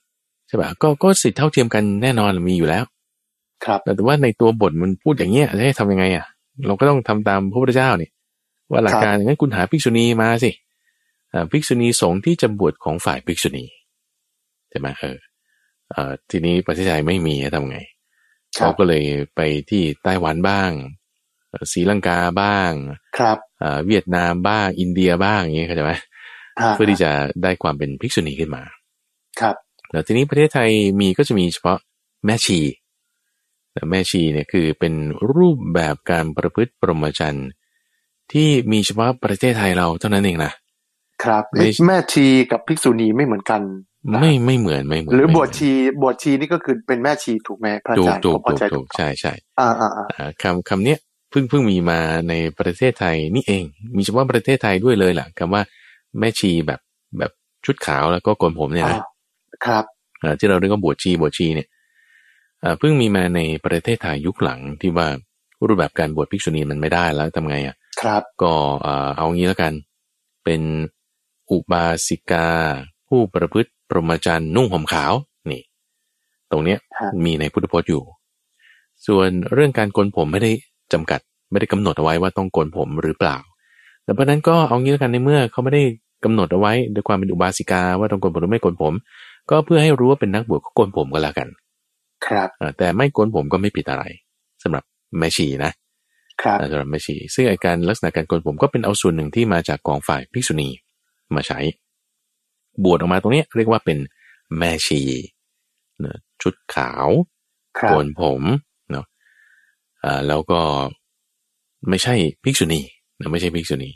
[0.49, 2.85] ใช่ปะก็ก็สิทธิเท่าเทียมกันแน่นอนมีอยู่แล้ว
[3.65, 6.27] ครับแต่ว่าในตัวบทมันพูดอย่างเงี้ยจะให้ทำยังไงอะ
[6.67, 8.11] เราก็ต้องทำตามพระพุทธเจ้านี่
[8.71, 10.51] ว่าหลักการงั้นคุณหาภิกษุณีมาสิ
[11.33, 13.65] อ่าภิกษุณีสงฆ์ที่จะบวชของฝ่ายภิกษุณี
[14.71, 15.19] ใช่ไหมเออ
[15.91, 17.79] เอ่อทีนี้ประเทศไทยไม่มีทำไง
[18.59, 19.03] ครัเขาบก็เลย
[19.37, 19.41] ไป
[19.71, 20.71] ที่ไต้หวันบ้าง
[21.51, 22.71] เอ่อศรีลังกาบ้าง
[23.19, 25.93] ครับอ่าเวียดนามบ้าง อินเดียบ้างอย่างเงี้ยเข้าใจไหม
[26.61, 27.11] ฮะเพื่อที่จะ
[27.43, 28.63] ได้ความเป็นภิกษุณีขึ้นมา
[29.41, 29.55] ครับ
[29.91, 31.79] แล้วทีนี้ประเทศไทยมีก็จะมีเฉพาะ
[32.27, 32.59] แม่ชี
[33.79, 34.95] แต่แม่ชีเนี่ยคือเป็น
[35.35, 37.49] รูปแบบการประพฤติปรหมจรรย์
[38.33, 40.53] ที่มีเฉพาะประเทศไทยเราเท่านั้นเองนะ
[41.25, 43.61] ครับไม่เอ๊ะแม่ชีกับภิกษุณีไม่เหมือนกัน
[44.13, 45.71] นะไม่ไม่เหมือนไม่เหมือนหรือไม่บเหมืวนชชี
[46.03, 50.99] บวชชีนี่ก็คือเป็นแม่ชีถูกไหมพระอาถูกจารย์ถูกผมเข้าถูกใจถูกใช่ใช่อ่าอ่าอ่าอ่าคำคำเนี้ย
[51.31, 53.65] เพิ่งเพิ่งมีมาในประเทศไทยนี่เอง
[53.97, 55.63] มีเฉพาะประเทศไทยด้วยเลยแหละคำว่า
[56.19, 56.81] แม่ชีแบบ
[57.19, 57.33] แบบ
[57.65, 59.05] ชุดขาวแล้วก็โกนผมเนี่ยนะอ่า
[59.67, 59.85] ครับ
[60.23, 61.78] อ่าที่เราเรียกว่าบวชชีบวชชีเนี่ยอ่า
[62.79, 65.09] เพิ่งมีมาในประเทศไทยยุคหลังที่ว่า
[65.67, 68.53] รูปแบบการบวชภิกษุณีมันไม่ได้แล้วทำไงอะครับ ก็
[68.87, 69.73] อ่าเอางี้แล้วกัน
[70.45, 70.63] เป็น
[71.51, 72.49] อุบาสิกา
[73.09, 75.13] ผู้ประพฤติปรหมจรรย์นุ่งห่มขาว
[75.51, 75.63] นี่
[76.51, 78.03] ตรงเนี้ยฮะมีในพุทธพจน์อยู่
[79.07, 80.53] ส่วนเรื่องการโกนผมไม่ได้
[80.93, 83.37] จำกัด ไม่ได้กำหนดเอาไว้ว่าต้องโกนผมหรือเปล่า
[84.05, 85.83] แต่เพราะฉะนั้นก็เอางี้แล้วกันในเมื่อเขาไม่ได้
[86.25, 88.93] กำหนดเอาไว้ด้วยความเป็นอุบาสิกาว่าต้องโกนผมหรือไม่โกนผม
[89.51, 91.49] ก็เพื่อให้รู้ว่าเป็นนักบวชก็โกนผมก็แล้วกัน
[92.27, 94.05] ครับอ่าแต่ไม่โกนผมก็ไม่ผิดอะไร
[94.63, 94.85] สำหรับ
[95.19, 95.73] แม่ชีนะ
[96.43, 100.69] ครับอ่าสำหรับแม่ชี ซึ่งไอการลักษณะการโกนผมก็เป็นเอาส่วนหนึ่งที่มาจากกองฝ่ายภิกษุณี
[101.35, 101.59] มาใช้
[102.85, 103.99] บวชออกมาตรงเนี้ยเรียกว่าเป็น
[104.59, 105.01] แม่ชี
[106.01, 107.09] เนอะชุดขาว
[107.79, 108.43] ครัโกบนผม
[108.91, 109.07] เนาะ
[110.05, 110.61] อ่าแล้วก็
[111.89, 112.15] ไม่ใช่
[112.45, 112.81] ภิกษุณี
[113.19, 113.91] นะไม่ใช่ภิกษุณี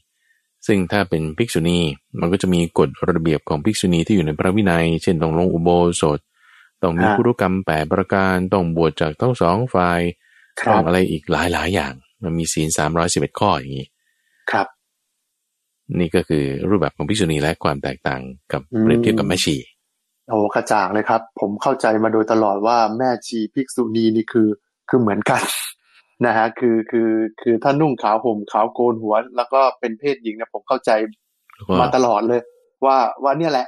[0.66, 1.78] ซึ่งถ้าเป็นภิกษุณี
[2.20, 5.70] มันก็จะมีกฎระเบียบของภิกษุณีที่อยู่ในพระวินัย เช่นต้องลงอุโบ
[6.00, 6.18] สถ
[6.82, 10.00] ต้องมีฮะคุรุกรรมแปดประการ ต้องบวชจากทั้งสองฝ่าย
[10.62, 13.86] คต้รัอบงอะไรอีกหลายหลายๆอย่าง มันมีศีลสามร้อยสิบเอ็ดข้ออย่างนี้
[14.52, 14.66] ครับ
[15.98, 18.20] นี่ก็คือรูปแบบของภิกษุณีและความแตกต่าง
[18.52, 19.56] กับอืมเปรียบเทียบกับแม่ชี
[20.28, 24.48] โอ้กระจ่างเลยครับ ผมเข้าใจมาโดยตลอดว่าแม่ชีภิกษุณีนี่คือ
[24.88, 25.42] คือเหมือนกัน
[26.26, 27.10] นะฮะคือคือ
[27.42, 30.90] คือถ้านุ่งขาวห่มขาวโกนหัว แล้วก็เป็นเพศหญิงนะผมเข้าใจ
[31.54, 32.40] แล้วก็มาตลอดเลย
[32.84, 33.66] ว่าว่าเนี่ยแหละ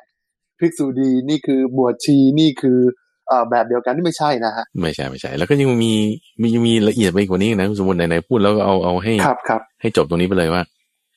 [0.60, 3.03] ภิกษุณีนี่คือบวชชีนี่คือเอ่อ
[3.50, 5.92] แบบเดียวกันนี่ไม่ใช่นะฮะไม่ใช่ไม่ใช่ แล้วก็ยังมี
[6.40, 10.62] มียังมีละเอียดไปกว่านี้นะสมมติไหนๆพูดแล้วก็เอาเอาให้ครับครับให้จบตรงนี้ไปเลยว่า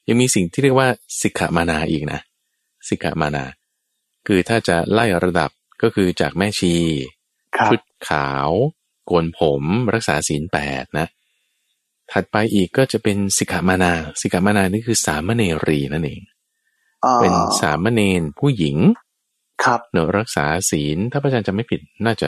[0.10, 0.88] ยังมีสิ่งที่เรียกว่า
[1.22, 2.20] สิกขามานาอีกนะ
[2.90, 3.44] สิกขามานา
[4.28, 5.50] คือถ้าจะไล่ระดับ
[5.82, 6.74] ก็คือจากแม่ชี
[7.58, 8.50] ครับชุดขาว
[9.06, 11.08] โกนผมรักษาศีลแปดนะ
[12.12, 16.22] ถัดไปอีกก็จะเป็นสิกขามานาสิกขามานานี่คือสามเณรีนั่นเอง
[17.06, 18.78] อ่าเป็นสามเณรผู้หญิง
[19.64, 22.28] ครับเนอะรักษาศีล ถ้าพระอาจารย์จำไม่ผิดน่าจะ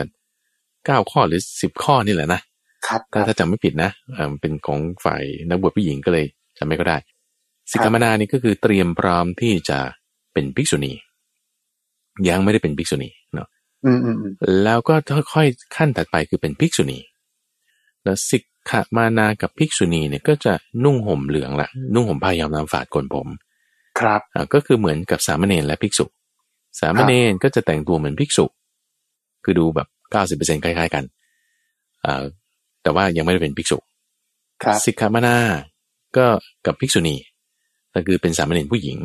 [0.85, 2.41] เก้าข้อหรือสิบข้อนี่แหละนะ
[2.87, 6.25] ครับคถ้ารับถ้าจำไม่ผิดนะเอ่อมันเป็นของฝ่ายนักบวชผู้หญิงก็เลย
[6.57, 6.97] จำไม่ก็ได้
[7.71, 9.79] สิกขามานานี่ก็คือเตรียมพร้อมที่จะ
[10.33, 10.93] เป็นภิกษุณี
[12.29, 13.47] ยังไม่ได้เป็นภิกษุณีเนาะ
[13.85, 14.95] อืมอืมอืมแล้วก็
[15.33, 16.99] ค่อยๆขั้นถัดไปคือเป็นภิกษุณี
[18.03, 20.53] แล้วสิกขามานากับภิกษุณีเนี่ยก็จะ
[20.83, 23.27] นุ่งห่มเหลืองละนุ่งห่มผ้ายาวน้ำฝาดโกนผม
[23.99, 26.05] ครับอ่าก็คือเหมือนกับสามเณรและภิกษุ
[26.79, 28.45] สามเณรก็จะแต่งตัวเหมือนภิกษุ
[29.43, 31.03] คือดูแบบเก้าสิบเปอร์เซ็นคล้าย ๆ กัน
[32.05, 32.23] อ่า
[32.83, 33.77] แต่ว่ายังไม่ได้เป็นภิกษุ
[34.63, 35.37] ครับสิกขามานา
[36.17, 36.25] ก็
[36.65, 37.15] กับภิกษุณี
[37.93, 38.97] ก็คือเป็นสามเณรผู้หญิง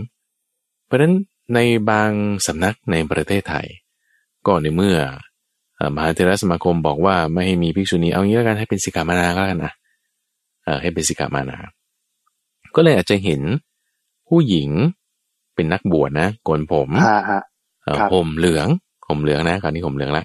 [0.86, 1.14] เพราะฉะนั้น
[1.54, 1.58] ใน
[1.90, 2.10] บาง
[2.46, 3.66] สำนักในประเทศไทย
[4.46, 4.98] ก็ในเมื่อ
[5.76, 9.72] เอ่อมหาเทรสมาคมบอกว่าไม่ให้มีภิกษุณีเอางี้แล้วกันให้เป็นสิกขามานาก็แล้วกันนะ
[10.64, 11.58] เอ่อให้เป็นสิกขามานา
[12.76, 13.40] ก็เลยอาจจะเห็น
[14.28, 14.68] ผู้หญิง
[15.54, 16.88] เป็นนักบวชนะโกนผม
[17.88, 18.68] ฮะฮะเอ่อครับห่มเหลือง
[19.08, 20.24] ห่มเหลืองนะคราวนี้ห่มเหลืองละ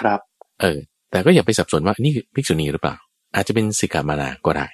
[0.00, 0.20] ครับ
[0.60, 0.78] เออ
[1.10, 2.96] แต่ก็อย่าไปสับสนว่านี่คือภิกษุณีหรือเปล่า
[3.34, 4.68] อาจจะเป็นสิกขามานาก็ได้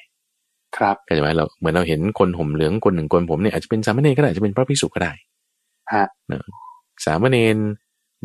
[0.76, 5.12] ครับเข้าใจไหมเราเหมือนเราเห็นคนห่มเหลืองคนหนึ่งคนผมเนี่ยอาจจะเป็นสามเณรก็ได้อาจจะเป็นพระภิกษุก็ได้
[5.92, 6.40] ฮะนะ
[7.04, 7.56] สามเณร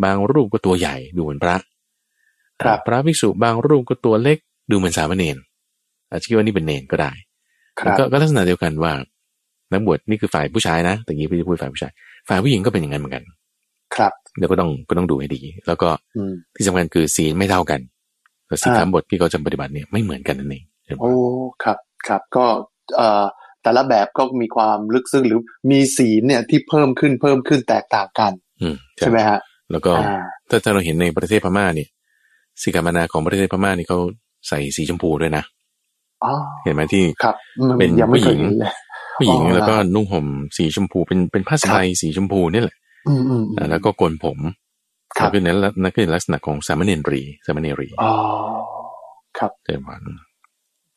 [0.04, 1.56] บางรูปก็ตัวใหญ่ดูเหมือนพระ
[2.62, 4.38] ครับพระภิกษุบางรูปก็ตัวเล็ก
[4.72, 5.38] ดูเหมือนสามเณร
[6.10, 7.12] อาจจะคิดว่านี่เป็นเนรก็ได้
[7.80, 8.94] ครับก็ก็ลักษณะเดียวกันว่า
[9.72, 11.92] นักบวชนี่คือฝ่ายผู้ชายนะแต่กี้พี่พูดฝ่ายผู้ชาย
[12.30, 13.24] ฝ่ายผู้หญิงก็เป็นอย่างนั้นเหมือนกัน
[13.96, 17.80] ครับเดี๋ยวก็ต้องก็ต้องดูให้ดี แล้วก็อืมที่สำคัญคือศีลไม่เท่ากัน
[18.48, 21.14] แต่ศีลอ่าคำบทที่เขาจะปฏิบัติเนี่ยไม่เหมือนกันนั่นเองเห็นไหมโอ้
[21.64, 21.78] ครับ
[22.08, 22.46] ครับก็
[22.98, 23.24] เอ่อ
[23.64, 25.39] แต่ละแบบก็มีความลึกซึ้งหรือ
[25.72, 28.32] มีสีลเนี่ยที่เพิ่มขึ้นเพิ่มขึ้นแตกต่างกัน
[28.62, 29.39] อืมใช่ไหมฮะ
[29.72, 31.89] แล้วก็อ่าถ้าถ้าเราเห็นในประเทศพม่าเนี่ย
[32.62, 34.00] สิกขามานาของประเทศพม่านี่เขา
[34.48, 35.44] ใส่สีชมพูด้วยนะ
[36.24, 36.34] อ๋อ
[36.64, 37.36] เห็นไหมที่ครับ
[37.70, 38.74] มันเป็นยังไม่เคยผู้หญิงเห็นเลย
[39.18, 40.26] ผู้หญิงอ๋อแล้วก็นุ่งห่ม
[40.58, 42.81] สีชมพูเป็นเป็นผ้าสบายสีชมพูนี่แหละอืมอืมอืมอ่า
[43.70, 44.38] แล้วก็โกนผม
[45.18, 48.14] ครับนั่นคือนั้นนั่นคือลักษณะของสามเณรีสามเณรีอ๋อ
[49.38, 50.02] ครับเจ้าพัน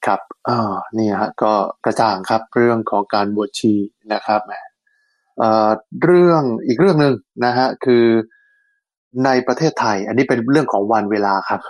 [0.07, 1.53] ครับอ่านี่ฮะ ก็
[1.85, 3.75] กระจ่างครับเรื่องของการบวชชี
[4.13, 4.53] นะครับแหม
[5.39, 5.71] เอ่อ
[6.05, 8.05] เรื่องอีกเรื่องหนึ่งนะฮะคือ
[9.25, 11.61] ในประเทศไทย อันนี้เป็นเรื่องของวันเวลาครับ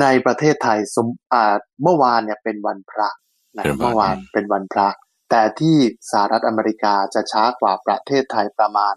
[0.00, 3.08] ในประเทศไทยสมอ่าเมื่อวานเนี่ยเป็นวันพระ
[3.56, 4.88] นะเมื่อวานเป็นวันพระ
[5.30, 5.76] แต่ที่
[6.10, 8.94] สหรัฐอเมริกาจะช้ากว่าประเทศไทยประมาณ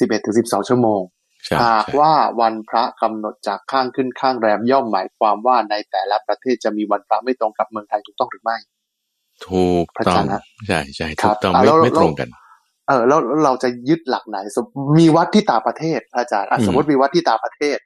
[0.00, 1.02] 11-12ชั่วโมง
[1.46, 8.56] ใช่หากใช่ว่าวันพระกำหนดจากข้างขึ้นข้างแรมย่อมหมายความว่าในแต่ละประเทศจะมีวันพระไม่ตรงกับเมืองไทยถูกต้องหรือไม่
[9.46, 12.28] ถูกพระต้ออางจารย์ฮะใช่ใช่ครัถูบกต้องอะไม่แล้วไม่แล้วตรงกัน
[12.88, 14.64] เออแล้วแล้วเราจะยึดหลักไหนสม
[15.00, 17.76] มีวัดที่ต่างประเทศพระอาจารย์อะอืมสมมติมีวัดที่ต่างประเทศ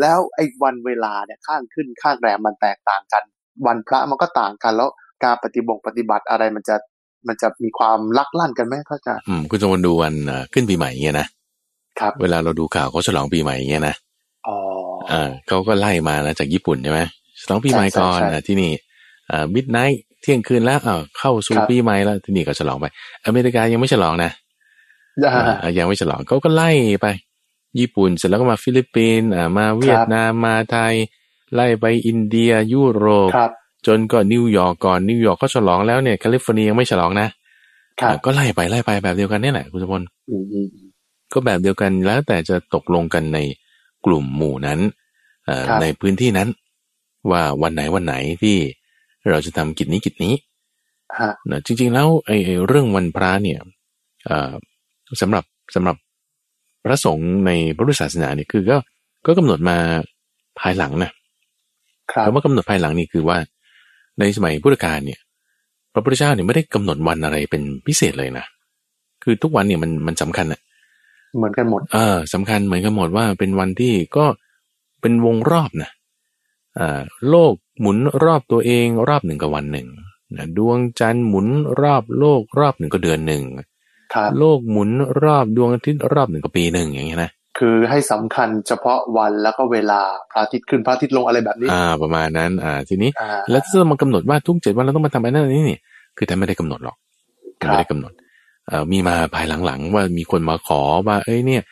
[0.00, 3.22] แล้วไอ้วันเวลาเนี่ยข้างขึ้นข้างแรมมันแตกต่างกัน
[3.66, 4.90] วันพระมันก็ต่างกัน แล้ว
[5.24, 6.76] การปฏิบงปฏิบัติอะไรมันจะ
[7.28, 11.26] มันจะมีความลักลั่นกันไหมพระอาจารย์อืมคุณจะมาดูวันเอ่อขึ้นปีใหม่เงี้ยนะ
[12.00, 13.94] ครับ เวลาเราดูข่าวเขาฉลองปีใหม่เงี้ยนะ
[14.48, 14.56] อ๋อ
[15.10, 17.00] อ่าเขาก็ไล่มานะจากญี่ปุ่นใช่ไหม
[17.40, 18.72] ฉลองปีใหม่ใช่ใช่ก่อนใช่อะที่นี่
[19.30, 22.86] อ่า midnight เที่ยงคืนแล้วอ่าเข้าสู่ครับปีใหม่แล้วที่นี่ก็ฉลองไป
[23.26, 24.30] อเมริกายังไม่ฉลองนะ
[25.24, 26.70] อ่าอ่ายังไม่ฉลองเขาก็ไล่
[27.02, 27.06] ไป
[27.78, 30.94] ญี่ปุ่นเสร็จแล้วก็มาฟิลิปปินส์อ่ามาเวียดนามมาไทย
[31.54, 33.50] ไล่ไปอินเดียยุโรปครับ
[33.86, 37.28] จนก็นิวยอร์กก่อนนิวยอร์กก็ฉลองแล้วเนี่ยแคลิฟอร์เนียยังไม่ฉลองนะ
[38.00, 40.66] ครับอ่าก็ไล่ไปไล่ไปแบบเดียวกันนี่แหละคุณสมพลอืมอืม
[41.32, 43.38] ก็แบบเดียวกันแล้วแต่จะตกลงกันใน
[44.04, 44.80] กลุ่มหมู่นั้น
[45.46, 46.48] เอ่อครับในพื้นที่นั้น
[47.30, 48.56] ว่าวันไหนวันไหนที่
[49.30, 50.34] เราจะทำกิจนี้กิจนี้
[51.18, 53.58] ฮะนะจริง ๆ แล้วไอ้ไอ้เรื่องวันพระเนี่ย
[54.26, 54.52] เอ่อ
[55.22, 55.96] สำหรับสำหรับ
[56.84, 58.76] พระสงฆ์ในพระพุทธศาสนาเนี่ยคือก็
[59.26, 59.76] ก็กำหนดมา
[60.60, 61.10] ภายหลังนะ
[62.12, 63.38] ครับคำว่ากำหนดภายหลังนี่คือว่า
[64.20, 65.20] ในสมัยพุทธกาลเนี่ย
[65.92, 68.44] พระพุทธเจ้าเนี่ยไม่ได้กำหนดวันอะไรเป็นพิเศษเลยนะ
[69.22, 70.60] คือทุกวันเนี่ยมันมันสำคัญอะ
[71.36, 74.26] เหมือนกันหมด เออสำคัญเหมือนกันหมดว่าเป็นวันที่ก็
[75.00, 75.90] เป็นวงรอบนะ
[76.78, 77.00] อ่า
[77.30, 79.88] โลกหมุนรอบตัวเองรอบหนึ่งกับวันหนึ่ง
[80.36, 81.46] นะดวงจันทร์หมุน
[81.80, 83.42] รอบโลกรอบหนึ่งก็เดือนหนึ่ง
[84.14, 84.90] ครับโลกหมุน
[85.22, 90.00] รอบดวงอาทิตย์รอบหนึ่งก็ปีหนึ่งอย่างเงี้ยนะคือให้สำคัญเฉพาะวันแล้วก็เวลา
[90.30, 95.78] พระอาทิตย์ขึ้นพระอาทิตย์ลงอะไรแบบนี้ อ่า ประมาณนั้น อ่า ทีนี้อ่าแล้วถ้าเรามากำหนดว่าทุกเจ็ดวันเราต้องมาทำอะไรนั่นอันนี่นี่
[96.16, 96.96] คือท่านไม่ได้กำหนดหรอก
[97.62, 98.27] ครัท่านบไม่ได้กำหนดเอ่อ
[98.92, 101.62] มีมาภายหลังๆ ว่ามีคนมาขอว่า เอ้ยเนี่ย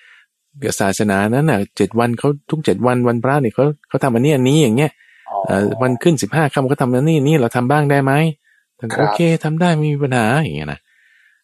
[0.81, 4.93] ศาสนานั้นน่ะเจ็ดวันเขาทุกเจ็ดวันวันพระเนี่ยเขาเขาทำอันนี้อันนี้อย่างเงี้ย
[5.31, 8.13] อ๋อเอ่อวันขึ้นสิบห้าค่ำเขาทำอันนี้นี่เราทำบ้างได้ไหม
[8.79, 10.81] ท่านก็ครับโอเคทำได้ไม่มีปัญหาอย่างเงี้ยนะ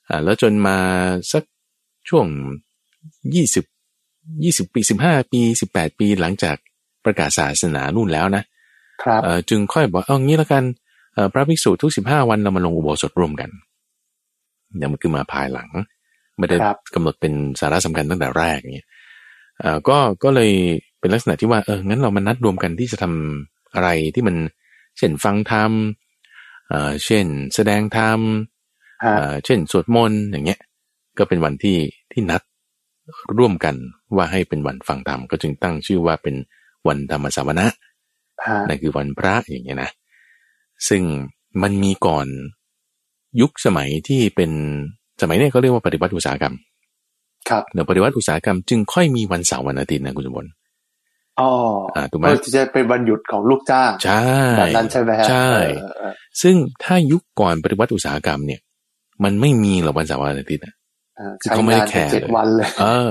[0.09, 0.77] อ่าแล้วจนมา
[1.33, 1.43] สัก
[2.09, 2.27] ช่วง
[3.35, 3.65] ยี่สิบ
[4.45, 6.57] ยี่สิบปีสิบห้าปีสิบแปดปีหลังจาก
[7.05, 8.43] ประกาศศาสนานู่นแล้วนะ
[9.03, 10.65] ครับเอ่อจึงค่อยบอกเอางี้แล้วกัน
[11.15, 13.51] เอ่อพระภิกษุทุกสิบห้าวันเรามาลงอุโบสถร่วมกัน
[14.77, 15.71] เนี่ยมันคือมาภายหลัง
[16.39, 18.89] ไม่ได้ครับกำหนดเป็นสาระสำคัญตั้งแต่แรกเนี่ย
[19.61, 20.53] เอ่อก็ก็เลย
[21.01, 24.37] เป็นลักษณะที่ว่าเอองั้นเรามานัดรวมกันที่จะทำอะไรที่มัน
[24.99, 25.73] เช่นฟังธรรม
[26.69, 28.21] เอ่อเช่น แสดงธรรม
[29.05, 30.61] ฮะเอ่อเช่นสวดมนต์อย่างเงี้ย
[31.19, 31.79] ก็เป็นวันที่
[32.13, 32.43] ที่นัด
[33.39, 33.75] ร่วมกัน
[34.17, 36.35] ว่าให้เป็นวันฟังธรรมก็จึงตั้งชื่อว่าเป็น
[36.89, 37.67] วันธรรมสาวนะ
[38.47, 39.91] ฮะนั่นคือวันพระอย่างเงี้ยนะ
[40.89, 41.03] ซึ่ง
[41.63, 42.27] มันมีก่อน
[43.41, 44.51] ยุคสมัยที่เป็น
[45.23, 46.55] สมัยเนี้เขาเรียกว่าปฏิวัติอุตสาหกรรม
[47.49, 50.51] ครับเดี๋ยวปฏิวัติอุตสาหกรรมจึงค่อยมีวันเสาร์วันอาทิตย์นะคุณสมบัติ
[51.41, 51.51] อ๋อ
[51.97, 54.27] อ่าถูกไหมเออที่จะเป็นวันหยุดของลูกจ้างใช่
[54.59, 55.51] แบบนั้นใช่ไหมฮะใช่
[55.83, 56.13] เออเออ
[56.43, 56.55] ซึ่ง
[56.85, 58.61] ถ้ายุคก่อนปฏิวัติอุตสาหกรรมเนี่ย
[59.25, 60.75] มันไม่มีหรอกวันเสาร์วันอาทิตย์นะ
[61.17, 63.09] เออคือใช้เขาไม่ได้งานแคร์เจ็ดเลยวันเลย เออ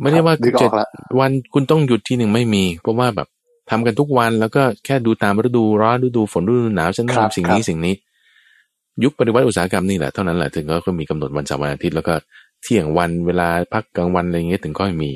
[0.00, 0.86] ไม่ได้ว่านึกอเจ็อดกละ
[1.20, 3.28] วันคุณต้องหยุดทีหนึ่งไม่มี เพราะว่าแบบ
[3.70, 7.94] ทำกันทุกวันแล้วก็แค่ดูตามฤดูร้อนฤดูฝนฤดูหนาวฉันครับทำสิ่งครับนี้สิ่งนี้
[9.04, 12.14] ยุคปฏิวัติอุตสาหกรรมนี่แหละเท่านั้นแหละถึงก็มีกำหนดวันเสาร์วันอาทิตย์แล้วก็
[12.62, 15.12] เที่ยงวันเวลาพักกลางวันอะไรอย่างเงี้ยถึงก็มี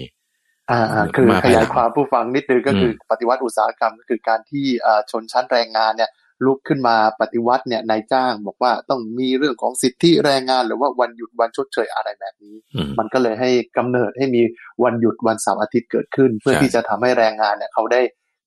[0.70, 6.10] อ่าอ่าคือมาขภายหลัยางยความผู้ฟังนิดนึงก็คืออมปฏิวัติอุตสาหกรรมก็คือการที่เอ่อชนชั้นแรงงานเนี่ย
[6.44, 14.42] ลุกขึ้นมาปฏิวัติเนี่ยนายจ้างบอกว่าต้องมีเรื่องของสิทธิแรงงาน หรือว่าวันหยุดวันชดเชยอะไรแบบนี้อืมมันก็เลยให้กำเนิดให้มี
[14.84, 18.00] วันหยุดวันเสาร์อาทิตย์เกิดขึ้น เพื่อใช่ที่จะทำให้แรงงานเนี่ยเขาได้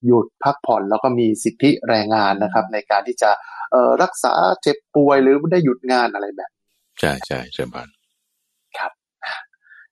[0.06, 3.30] หยุดพักผ่อนแล้วก็มีสิทธิแรงงานนะครับ ในการที่จะ
[3.72, 6.50] เอ่อรักษาเจ็บป่วยหรือได้หยุดงานอะไรแบบ
[7.00, 7.88] ใช่ใช่เชิญบาน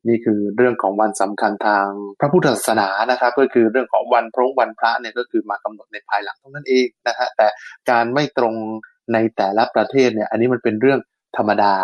[0.08, 1.86] นี่คือเรื่องของวันสำคัญทาง
[2.20, 7.48] พระพุทธศาสนานะครับ ก็คือเรื่องของวันพรงวันพระเนี่ยก็คือมากำหนดในภายหลังเท่านั้นเองนะฮะแต่
[7.90, 8.54] การไม่ตรง
[9.12, 11.00] ในแต่ละประเทศเนี่ย อันนี้มันเป็นเรื่อง
[11.36, 11.74] ธรรมดา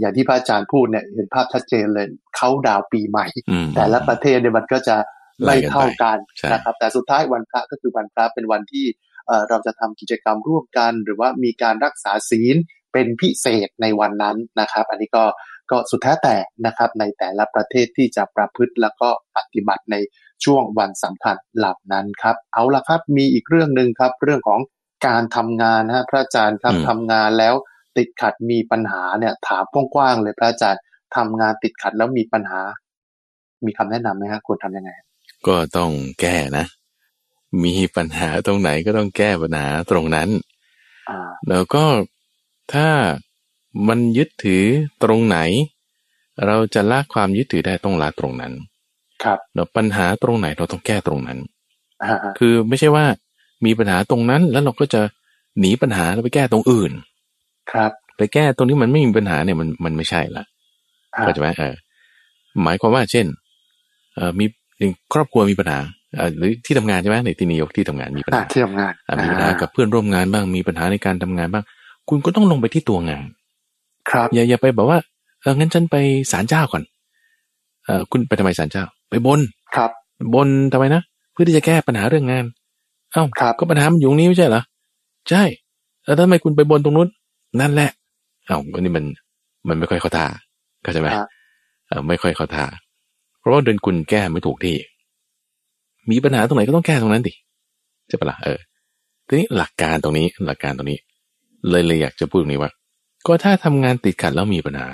[0.00, 2.06] อย่างที่พระอาจารย์พูดเนี่ยเห็นภาพชัดเจนเลย
[2.36, 4.96] เขาดาวน์ปีใหม่อืมแต่ละประเทศเนี่ยมันก็จะ
[5.44, 8.86] ไม่เท่ากันใช่นะครับ แต่สุดท้ายวันพระก็คือวันพระเป็นวันที่
[9.26, 12.56] เอ่อเราจะทำกิจกรรมร่วมกัน หรือว่ามีการรักษาศีล
[12.92, 15.24] เป็นพิเศษในวันนั้นนะครับ อันนี้ก็
[15.70, 19.96] ก็สุดแท้แต่นะครับในแต่ละประเทศที่จะประพฤติแล้วก็ปฏิบัติใน
[20.44, 24.60] ช่วงวันสำคัญเหล่านั้นครับ เอาละครับมีอีกเรื่องหนึ่งครับ เรื่องของ
[25.06, 27.54] การทำงานนะฮะพระอาจารย์ครับอืมทำงานแล้ว
[27.96, 30.82] ติดขัดมีปัญหาเนี่ยถามกว้างๆเลยพระอาจารย์
[31.16, 32.60] ทำงานติดขัดแล้วมีปัญหา
[33.66, 34.90] มีคำแนะนำไหมครับควรทำยังไง
[35.46, 35.90] ก็ต้อง
[36.20, 36.66] แก้นะ
[37.64, 40.28] มีปัญหาตรงไหนก็ต้องแก้ปัญหาตรงนั้น
[41.10, 41.84] อ่าแล้วก็
[42.72, 42.88] ถ้า
[43.88, 44.64] มันยึดถือ
[45.02, 45.38] ตรงไหน
[46.46, 48.52] เราจะละความยึดถือได้ต้องละตรงนั้น
[49.24, 51.38] ครับแล้วปัญหาตรงไหนเราต้องแก้ตรงนั้น
[52.02, 53.06] อ่าฮะคือไม่ใช่ว่า
[53.64, 55.02] มีปัญหาตรงนั้นแล้วเราก็จะ
[55.58, 56.92] หนีปัญหาแล้วไปแก้ตรงอื่น
[57.72, 60.44] ครับ ไปแก้ตรงนี้มันไม่มีปัญหาเนี่ยมันมันไม่ใช่ละ
[61.14, 61.74] อ่าเข้าใจไหมเออ
[62.62, 63.26] หมายความว่าเช่น
[64.14, 64.46] เอ่อมี
[65.12, 65.78] ครอบครัวมีปัญหา
[66.16, 71.64] เอ่อหรือที่ทำงานใช่ไหมในที่นี้ยกที่ทำงานมีปัญอ่าหาที่ทำงานอะมีปัญหากับเพื่อนร่วมงานบ้างมีปัญหาในการทำงานบ้าง
[72.08, 73.24] คุณก็ต้องลงไปที่ตัวงาน
[74.10, 74.98] ครับ อย่าอย่าไปแบบว่า
[75.42, 75.96] เอองั้นฉันไป
[76.32, 76.82] ศาลเจ้าก่อน
[77.84, 79.40] เออคุณไปทำไมศาลเจ้า ไปบน
[79.76, 79.90] ครับ
[80.34, 82.44] บนทำไมนะเพื่อที่จะแก้ปัญหาเรื่องงาน
[83.12, 84.62] เอ้าครับก็ปัญหามันอยู่ตรงนี้ไม่ใช่เหรอ
[85.30, 85.42] ใช่
[86.04, 87.08] แล้วทำไมคุณไปบนตรงนู้น
[87.60, 87.90] นั่นแหละ
[88.46, 89.04] เอ้าอันนี้มัน
[89.68, 90.26] มันไม่ค่อยเข้าท่า
[90.82, 91.26] เข้าใจไหมฮะ
[91.88, 92.64] เออไม่ค่อยเข้าท่า
[93.44, 94.76] เพราะว่าเดินคุณแก้ไม่ถูกที่
[96.10, 97.34] มีปัญหาตรงไหนก็ต้องแก้ตรงนั้นดิ
[98.08, 98.58] ใช่ปะล่ะเออ
[99.26, 100.98] ทีนี้หลักการตรงนี้หลักการตรงนี้
[101.68, 102.70] เลยเลยอยากจะพูดตรงนี้ว่า
[103.26, 104.88] ก็ถ้าทำงานติดขัดแล้วมีปัญหา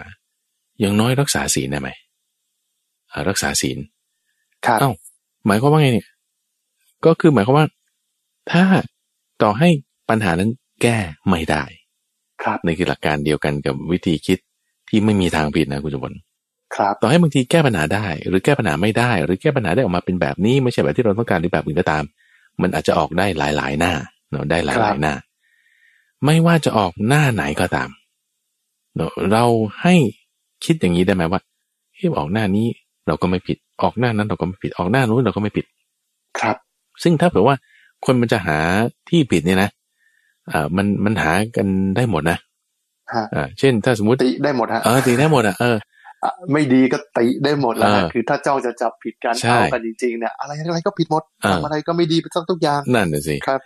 [0.80, 1.88] อย่างน้อยรักษาศีลได้ไหม
[3.12, 3.78] อ่ารักษาศีล
[4.66, 4.90] ครับเอ้า
[5.46, 6.09] หมายความว่าไงเนี่ย
[7.05, 7.66] ก็คือหมายความว่า
[8.53, 8.64] ถ้า
[9.42, 9.68] ต่อให้
[10.09, 10.51] ปัญหานั้น
[10.82, 10.96] แก้
[11.28, 11.64] ไม่ได้
[12.42, 14.38] ครับนี่คือหลักการเดียวกันกับวิธีคิด
[14.88, 16.29] ที่ไม่มีทางผิดนะคุณจุบลครับ
[17.02, 22.02] ต่อให้บางทีแก้ปัญหาได้ หรือแก้ปัญหาไม่ได้ หรือแก้ปัญหาได้ออกมาเป็นแบบนี้ไม่ใช่แบบที่เราต้องการหรือแบบอื่นก็ตาม
[22.62, 23.92] มันอาจจะออกได้หลาย ๆ หน้า
[24.30, 25.14] เนาะได้หครัลายบๆหน้า
[26.24, 27.90] ไม่ว่าจะออกหน้าไหนก็ตาม
[28.96, 29.44] เนาะเรา
[29.82, 29.94] ให้
[30.64, 31.40] คิดอย่างนี้ได้ไหมว่า
[31.94, 32.66] เฮ้ยออกหน้านี้
[33.06, 35.66] เราก็ไม่ผิดออกหน้านั้นเราก็ไม่ผิดออกหน้านู้นเราก็ไม่ผิด
[36.40, 36.56] ครับ
[37.02, 37.56] ซึ่งถ้าเผื่อว่า
[38.04, 38.58] คนมันจะหา
[39.08, 39.70] ที่ผิดเนี่ยนะ
[40.50, 41.66] อ่ามันมันหากัน
[41.96, 42.38] ได้หมดนะ
[43.12, 45.78] ฮะอ่าเช่น ถ้าสมมติติได้หมดฮะเออตีได้หมดอะเอออะ
[46.52, 53.60] ไม่ดีก็ติได้หมดแล้วนะเออคือถ้าเจ้าจะจับผิดกันใช่เอากันจริงๆเนี่ยอะไรอะไรก็ผิดหมดเออทำอะไรก็ไม่ดีไปทั้งทุกอย่างนั่นน่ะสิครับ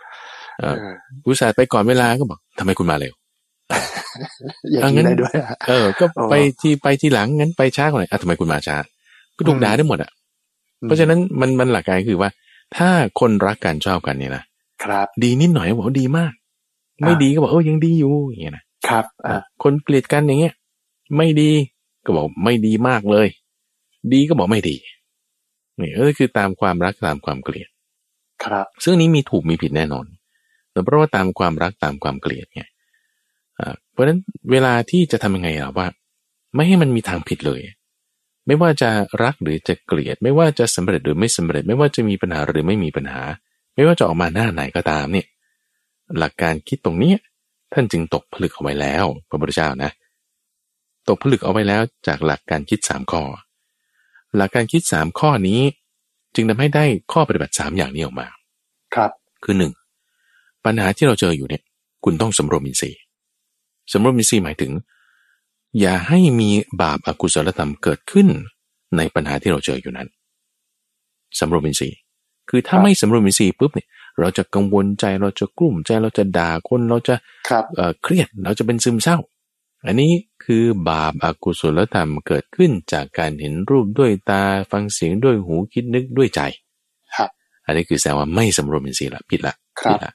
[0.59, 0.95] เออเออ
[1.25, 3.13] อุตส่าห์ไปก่อนเวลาก็บอกทำไมคุณมาเร็ว
[4.71, 8.77] อย่างอะงั้นี้นได้ด้วยอะเออ ก็อ๋อไปที่ไปที่หลังงั้นไปช้ากว่าหน่อยอะทำไมคุณมาช้า
[9.37, 10.11] ก็ถูกด่าได้หมดอะ
[10.81, 12.29] เพราะฉะนั้นมันมันหลักการคือว่า
[12.77, 12.89] ถ้า
[13.19, 14.43] คนรักกันชอบกันเนี่ยนะ
[14.83, 16.31] ครับ ดีนิดหน่อยก็บอกว่าดีมาก
[17.03, 20.53] ไม่อ่าดีก็บอกเออยังดีอยู่อย่างเงี้ยนะครับ อ่าคนเกลียดกันอย่างเงี้ย
[21.17, 21.51] ไม่ดี
[22.05, 23.27] ก็บอกไม่ดีมากเลย
[24.13, 24.77] ดีก็บอกไม่ดี
[25.81, 27.69] นี่เออคือตามความรักตามความเกลียด
[28.43, 30.05] ครับ ซึ่งนี้มีถูกมีผิดแน่นอน
[30.71, 32.63] แต่เพราะว่าตามความรักตามความเกลียดไง
[33.59, 34.19] อ่าเพราะฉะนั้น
[34.51, 35.87] เวลาที่จะทำยังไงอะว่า
[36.55, 37.61] ไม่ให้มันมีทางผิดเลย
[38.47, 38.89] ไม่ว่าจะ
[39.23, 43.21] รักหรือจะเกลียด ไม่ว่าจะสำเร็จหรือไม่สำเร็จ ไม่ว่าจะมีปัญหาหรือไม่มีปัญหา
[43.75, 45.27] ไม่ว่าจะออกมาหน้าไหนก็ตามเนี่ย
[46.19, 47.17] หลักการคิดตรงเนี้ย
[47.73, 49.91] ท่านจึงตกผลึกเอาไว้แล้วพระพุทธเจ้านะ
[51.07, 53.23] ตกผลึกเอาไว้แล้วจากหลักการคิดสามข้อ
[54.37, 55.61] หลักการคิดสามข้อนี้
[56.35, 58.27] จึงทำให้ได้ข้อปฏิบัติสามอย่างนี้ออกมา
[58.95, 59.11] ครับ
[59.43, 59.71] คือหนึ่ง
[60.65, 61.63] ปัญหาที่เราเจออยู่เนี่ย
[62.03, 62.99] คุณต้องสำรวมอินทรีย์
[63.91, 64.71] สำรวมอินทรีย์หมายถึง
[65.79, 66.49] อย่าให้มี
[66.81, 68.27] บาปอากุศลธรรมเกิดขึ้น
[68.97, 70.07] ในปัญหาที่เราเจออยู่นั้น
[71.39, 71.97] สำรวมอินทรีย์
[72.49, 73.87] คือถ้าครับไม่สำรวมอินทรีย์ปุ๊บเนี่ย
[74.19, 77.15] เราจะกังวลใจ เราจะกลุ้มใจ เราจะด่าคน เราจะ
[77.49, 79.17] ครับเอ่อเครียด เราจะเป็นซึมเศร้า
[79.85, 80.11] อันนี้
[80.45, 86.41] คือบาปอากุศลธรรมเกิดขึ้นจากการเห็นรูปด้วยตาฟังเสียงด้วยหูคิดนึกด้วยใจ
[87.15, 87.29] ครับ
[87.65, 90.13] อันนี้คือแสดงว่าไม่สำรวมอินทรีย์ละผิดละครับผิดละ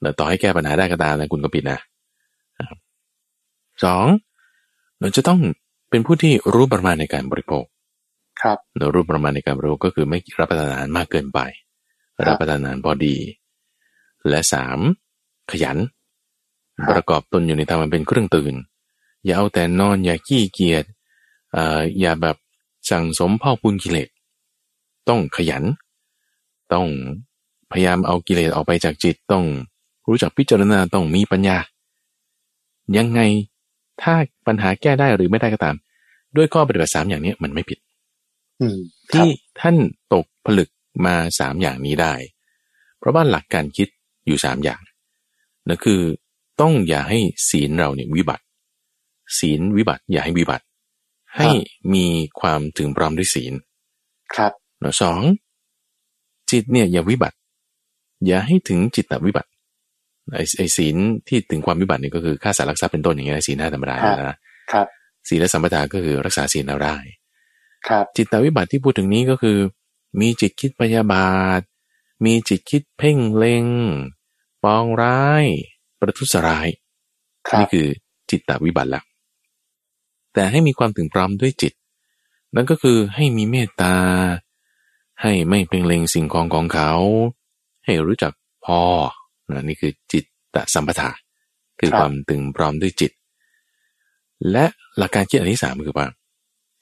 [0.00, 1.78] แล้วต่อให้แก้ปัญหาได้ก็ตามนะคุณก็ผิดนะ
[2.68, 2.76] ครับ
[3.84, 4.06] สอง
[4.98, 5.40] เราจะต้อง
[5.90, 7.64] เป็นผู้ที่รู้ประมาณในการบริโภค
[8.42, 11.40] ครับเรารู้ประมาณในการบริโภคก็คือไม่รับประทานอาหารมากเกินไป
[12.16, 13.16] ครับรับประทานอาหารพอดี
[14.28, 14.78] และสาม
[15.50, 15.78] ขยัน
[16.84, 18.54] ครับประกอบตนอยู่ในธรรมมันเป็นเครื่องตื่น
[19.26, 20.84] อย่าเอาแต่นอนอย่าขี้เกียจ
[21.52, 22.36] เอ่ออย่าแบบ
[22.90, 24.08] สั่งสมพ่อพูนกิเลส
[25.08, 25.64] ต้องขยัน
[26.72, 26.86] ต้อง
[27.72, 29.44] พยายามเอากิเลสออกไปจากจิตต้อง
[30.08, 31.58] รู้จักพิจารณาต้องมีปัญญา
[32.96, 33.20] ยังไง
[34.02, 34.14] ถ้า
[34.46, 35.76] ปัญหาแก้ได้หรือไม่ได้ก็ตาม
[36.36, 37.78] ด้วยข้อปฏิบัติสามอย่างเนี้ยมันไม่ผิด
[38.60, 38.78] อืม
[39.10, 39.28] ครับที่
[39.60, 39.76] ท่าน
[40.14, 40.70] ตกผลึก
[41.06, 42.14] มาสามอย่างนี้ได้
[42.98, 43.88] เพราะว่าหลักการคิด
[44.26, 44.80] อยู่สามอย่าง
[45.68, 46.00] นั่นคือ
[46.60, 47.18] ต้องอย่าให้
[47.48, 48.44] ศีลเราเนี่ยวิบัติ
[49.38, 50.64] ศีลวิบัติอย่าให้วิบัติ
[51.36, 51.48] ให้
[51.94, 52.06] มี
[52.40, 53.52] ความถึงพร้อมด้วยศีล
[54.34, 55.20] ครับแล้วสอง
[56.50, 57.36] จิตเนี่ยอย่าวิบัติ
[58.26, 59.50] อย่าให้ถึงจิตตวิบัติ
[60.34, 60.96] ไอ้ไอ้ศีล
[61.28, 64.36] ที่ถึงความวิบัติเนี่ยก็คือฆ่าสัตว์รักทรัพย์เป็นต้นอย่างเงี้ยศีลห้าธรรมดาเนี่ยนะ
[64.72, 64.86] ครับ
[65.28, 66.96] ศีลและสัมปทาก็คือรักษาศีลเราได้
[67.88, 69.58] ครับ จิตตวิบัติที่พูดถึงนี้ก็คือ
[70.20, 71.60] มีจิตคิดพยาบาท
[72.24, 73.66] มีจิตคิดเพ่งเล็ง
[74.64, 75.44] ปองร้าย
[76.00, 76.68] ประทุษร้าย
[77.48, 77.86] ครันี่บคือ
[78.30, 79.02] จิตตวิบัติละ
[80.36, 81.72] แต่ให้มีความถึงพร้อมด้วยจิต
[82.54, 83.94] นั่นก็คือให้มีเมตตา
[85.22, 86.92] ให้ไม่เพ่งเล็งสิ่งของของเขา
[87.84, 88.32] ให้รู้จัก
[88.64, 88.80] พอ
[89.50, 90.24] นะนี่คือจิต
[90.54, 91.10] ตสัมปทา
[91.80, 93.12] คือความถึงพร้อมด้วยจิต
[94.50, 94.64] และ
[94.96, 96.08] หลักการคิดอันที่สามคือว่า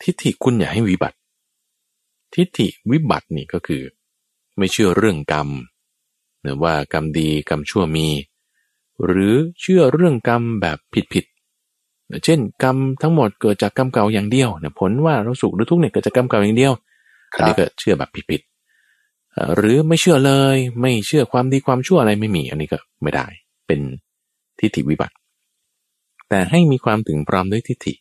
[0.03, 1.19] ทิฏฐิคุณอย่าให้วิบัติ
[2.35, 3.83] ทิฏฐิวิบัตินี่ก็คือ
[4.57, 5.49] ไม่เชื่อเรื่องกรรม
[6.43, 8.09] เนะว่ากรรมดีกรรมชั่วมี
[9.05, 10.79] หรือเชื่อเรื่องกรรมแบบ
[11.13, 11.25] ผิด
[12.25, 16.73] เช่นกรรมทั้งหมดเกิดจากกรรมเก่าอย่างเดียวนะผลว่าเราสุขหรือทุกข์เนี่ยเกิดจากกรรมเก่าอย่างเดียว
[17.37, 23.27] คอันรับนี้ก็เชื่อแบบผิดๆเอ่อหรือไม่เชื่อเลยไม่เชื่อความดีความชั่วอะไรไม่มี อันนี้ก็ไม่ได้
[23.67, 23.81] เป็น
[24.59, 25.15] ทิฏฐิวิบัติ
[26.29, 27.95] แต่ให้มีความถึงพร้อมด้วยทิฏฐิ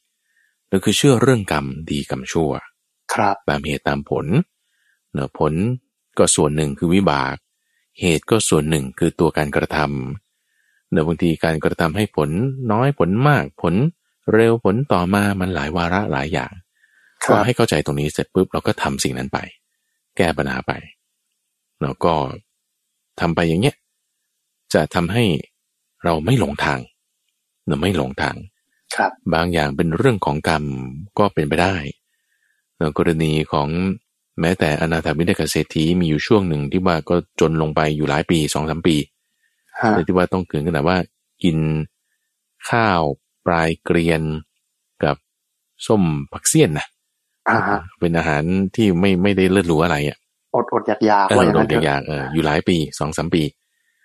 [0.72, 2.52] ก็คือเชื่อเรื่องกรรมดีกรรมชั่ว
[3.14, 4.26] ครับตามเหตุตามผล
[5.14, 5.54] เนอะผล
[6.18, 7.36] ก็ส่วนหนึ่งคือวิบาก
[8.00, 12.30] เหตุก็ส่วนหนึ่งคือตัวการกระทำเนอะบางทีการกระทำให้ผล
[12.72, 13.74] น้อยผลมากผล
[14.34, 16.52] เร็วผลต่อมามันหลายวาระหลายอย่าง
[17.26, 19.40] คก็รับให้เข้าใจตรงนี้เสร็จปุ๊บเราก็ทำสิ่งนั้นไป
[20.18, 20.72] แก้ปัญหาไป
[21.82, 22.14] แล้วก็
[23.20, 23.76] ทำไปอย่างเงี้ย
[24.74, 25.24] จะทำให้
[26.04, 26.80] เราไม่หลงทาง
[27.68, 28.36] เราไม่หลงทาง
[28.96, 30.64] ครับ บางอย่างเป็นเรื่องของกรรม
[31.20, 31.76] ก็เป็นไปได้
[32.78, 33.68] แล้วกรณีของ
[34.40, 38.96] แม้แต่อนาถาบิณฑกเศรษฐีมีอยู่ช่วงหนึ่งที่ว่าก็จนลงไปอยู่หลายปีสองสามปี
[39.82, 40.98] ฮะเลยที่ว่าต้องถึงขนาดว่า
[41.44, 41.58] กิน
[42.70, 43.02] ข้าว
[43.46, 44.22] ปลายเกรียน
[45.04, 45.16] กับ
[45.88, 46.86] ส้มผักเสี้ยนนะ
[47.50, 48.44] อ่าฮะเป็นอาหาร
[48.76, 50.18] ที่ไม่ไม่ได้เลือดหรูอะไรอะ
[50.56, 53.44] อดอดอยากอยากเอว่าออย่างโดนั้นนเถอะอยากๆเอออยู่หลายปีสองสามปี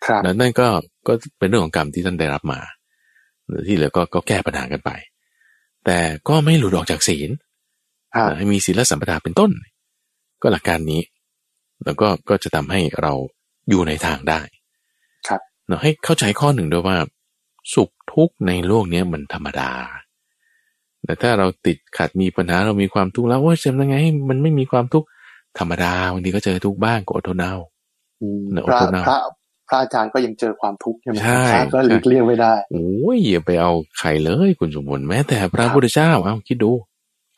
[0.07, 0.69] ครับแล้วนั่นก็
[1.09, 2.61] ก็เป็นเรื่องของกรรมที่ท่านได้รับมา
[3.67, 4.91] ที่เหลือก็ก็แก้ปัญหากันไป
[5.87, 7.31] แต่ก็ไม่หลุดออกจากศีล
[8.17, 9.51] ฮะให้มีศีลสัมปทาเป็นต้น
[10.43, 11.03] ก็หลักการนี้
[11.85, 13.13] แล้วก็ก็จะทำให้เรา
[13.71, 14.41] อยู่ในทางได้
[15.29, 16.97] ครับเราให้เข้าใจข้อหนึ่งด้วยว่า
[17.75, 19.71] สุขทุกข์ในโลกเนี้ยมันธรรมดา
[21.05, 25.07] แต่ถ้าเราติดขัดมีปัญหาเรามีความทุกข์แล้วว่าจะทำยังไงให้มันไม่มีความทุกข์
[25.59, 27.55] ธรรมดาบางทีก็เจอทุกข์บ้างก็อดทนเอา
[28.21, 29.19] อืมเนอะพระอดทนเอาพระ
[29.69, 36.73] พระอาจารย์ก็ยังเจอความทุกข์ใช่ไหมใช่พระก็หลีกเลี่ยงไม่ได้โอ้ยอย่าไปเอาใครเลยคุณสมบูรณ์แม้แต่พระครับพุทธเจ้าเอาคิดดู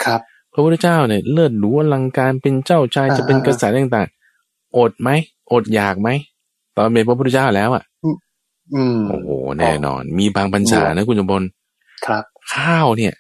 [0.05, 0.21] ครับ
[0.53, 5.11] พระพุทธเจ้าเนี่ยเลิศหรูอลังการเป็นเจ้าชายอ่าจะเป็นกษัตริย์ต่างๆ อดไหม
[5.53, 6.09] อดอยากไหม
[6.77, 7.90] ตอนเป็นพระพุทธเจ้าแล้วอะอืม
[9.09, 11.49] โอ้โหแน่นอน มีบางพรรษานะคุณสมบูรณ์
[12.07, 13.15] ครับ ข้าวเนี่ย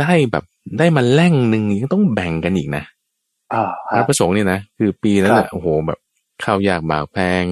[0.00, 0.44] ได้แบบ
[0.78, 2.84] ได้มาแล่งหนึ่งยังต้องแบ่งกันอีกนะ
[3.54, 5.98] อ่าพระประสงค์เนี่ยนะคือปีนั้นครัแหบละโอ้โหแบบ
[6.44, 7.42] ข้าวยากหมากแพง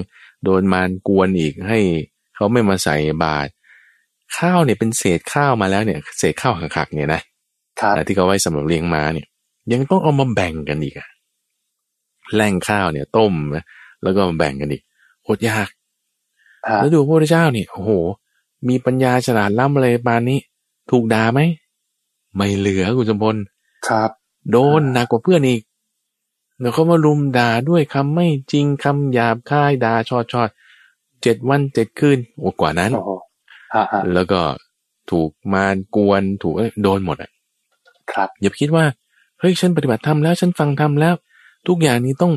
[0.43, 1.79] โดนมารกวนอีกให้
[2.35, 3.49] เขาไม่มาใส่บาตร
[4.37, 7.21] ข้าวเนี่ยเป็นเศษข้าวมาแล้วเนี่ย เศษข้าวหักๆเนี่ยนะ
[7.81, 9.27] ครับที่เขาไว้สำหรับเลี้ยงม้าเนี่ย
[9.73, 11.07] ยังต้องเอามาแบ่งกันอีกอะ
[12.35, 13.63] แล่งข้าวเนี่ย ต้มนะ
[14.03, 14.83] แล้วก็มาแบ่งกันอีก
[15.23, 15.67] โคตรยากฮะ
[16.79, 17.91] แล้วดูพระพุทธเจ้าเนี่ยโอ้โห
[18.67, 20.39] มีปัญญาฉลาดล้ำอะไรปานนี้
[20.91, 21.39] ถูกด่าไหม
[22.35, 23.35] ไม่เหลือคุณสมพล
[23.87, 24.09] ครับ
[24.51, 25.61] โดนหนักกว่าเพื่อนอีก
[26.59, 30.49] แล้วเขามารุมด่าด้วยคำไม่จริงคำหยาบคายด่าชอดชอด
[31.21, 33.11] เจ็ดวันเจ็ดคืนโอ้กว่านั้นโอ้โห
[33.73, 34.41] ฮะฮะแล้วก็
[35.11, 37.29] ถูกมารกวนถูกเอ้ยโดนหมดอะ
[38.11, 38.85] ครับอย่าไปคิดว่า
[39.39, 41.15] เฮ้ยฉันปฏิบัติธรรมแล้วฉันฟังธรรมแล้ว
[41.67, 42.33] ทุกอย่างนี้ต้อง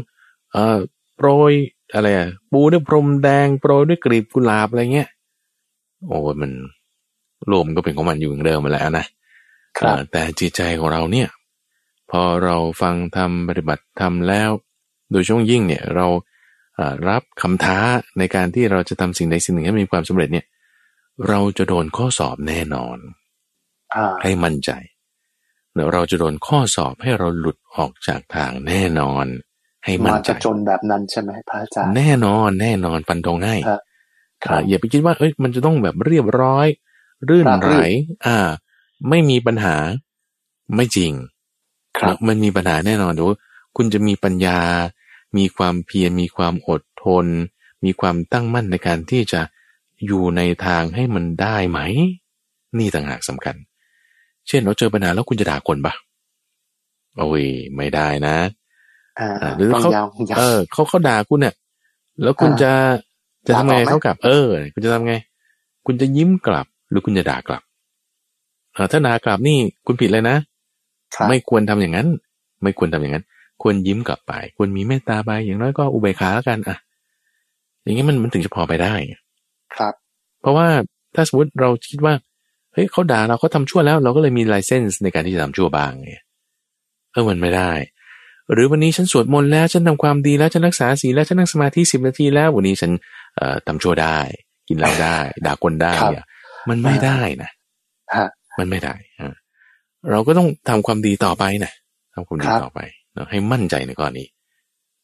[0.53, 0.79] เอ่อ
[1.17, 1.53] โปรย
[1.95, 5.09] อะไรอะปูด้วยพรมแดงโปรยด้วยกลีบกุหลาบอะไรเงี้ย
[6.07, 6.53] โอ้มัน
[7.47, 9.07] โลมก็เป็นของมันอยู่อย่างเดิมมาแล้วนะ
[9.79, 11.29] ครับเอ่อแต่จิตใจของเราเนี่ย
[12.11, 14.51] พอเราฟังทำปฏิบัติธรรมแล้ว
[15.11, 16.07] โดยช่วงยิ่งเนี่ยเรา
[16.77, 17.79] เอ่อรับคำท้า
[18.19, 20.47] ในการที่เราจะทำสิ่งใดสิ่งหนึ่งให้มีความสำเร็จเนี่ย
[21.29, 22.99] เราจะโดนข้อสอบแน่นอน
[23.95, 24.71] อ่าให้มั่นใจ
[25.75, 29.27] เดี๋ยวเราจะโดนข้อสอบให้เราหลุดออกจากทางแน่นอน
[29.87, 33.81] ให้มั่มานใจจะจนแบบนั้นใช่ไหมพระอาจารย์แน่นอนแน่นอนฟันธงให้ครับ
[34.47, 36.67] ครัอ่าบอย่าไปคิดว่าเอ้ยมันจะต้องแบบเรียบร้อย
[37.29, 37.89] รื่นราบไหรื่ลน
[38.27, 38.39] อ่า
[39.09, 39.77] ไม่มีปัญหา
[40.77, 41.13] ไม่จริง
[41.99, 43.25] ครับมันมีปัญหาแน่นอนดู
[43.77, 44.61] คุณจะมีปัญญา
[45.39, 47.27] มีความเพียรมีความอดทน
[47.85, 49.41] มีความตั้งมั่นในการที่จะ
[50.07, 51.79] อยู่ในทางให้มันได้ไหม
[52.79, 53.57] นี่ต่างหากสำคัญ
[54.49, 55.95] เช่นเราเจอปัญหาแล้วคุณจะด่าคนปะ
[57.17, 57.45] โอ้ย
[57.77, 58.66] ไม่ได้นะอ่าอ่า
[59.57, 61.55] หรือฟังเขายาวฟังยาวเออเขาเขาด่าคุณเนี่ย
[62.23, 62.73] แล้วคุณอ่าจะ
[63.47, 65.15] จะทำไงด่าตอบไหมเขากลับ เออ คุณจะทำไง
[65.87, 67.63] คุณจะยิ้มกลับ หรือคุณจะด่ากลับ
[68.75, 70.37] เออถ้าด่ากลับนี่คุณผิดเลยนะ
[71.15, 72.09] ครับไม่ควรทำอย่างนั้น
[72.63, 73.25] ไม่ควรทำอย่างนั้น
[73.63, 76.77] ควรยิ้มกลับไป ควรมีเมตตาไปอย่างน้อยก็อุเบกขาแล้วกันอะ
[77.83, 78.95] อย่างนี้มันมันถึงจะพอไปได้
[79.77, 79.95] ครับ
[80.41, 80.67] เพราะว่า
[81.15, 82.15] ถ้าสมมติเราคิดว่า
[82.73, 86.13] เฮ้ยเขาด่าเราเขาทำชั่วแล้ว เราก็เลยมีไลเซนส์ในการที่จะทำชั่วบ้างไง
[87.13, 87.71] เออมันไม่ได้
[88.53, 92.93] หรือวันนี้ฉันสวดมนต์แล้วฉันทำความดีแล้วฉันรักษาศีลแล้วฉันนั่งสมาธิสิบนาทีแล้ววันนี้ฉัน
[93.37, 94.19] เอ่อทำชั่วได้
[94.69, 95.17] กินเหล้าได้
[95.47, 96.27] ด่าคนได้ครับเนี่ย
[96.69, 97.51] มันไม่ได้นะ
[98.15, 98.29] ฮะ
[98.59, 99.35] มันไม่ได้อะ
[100.11, 101.73] เราก็ต้องทำความดีต่อไปนะ
[102.15, 102.81] ทำความดีครับต่อไป
[103.15, 104.27] เนาะให้มั่นใจในข้อนี้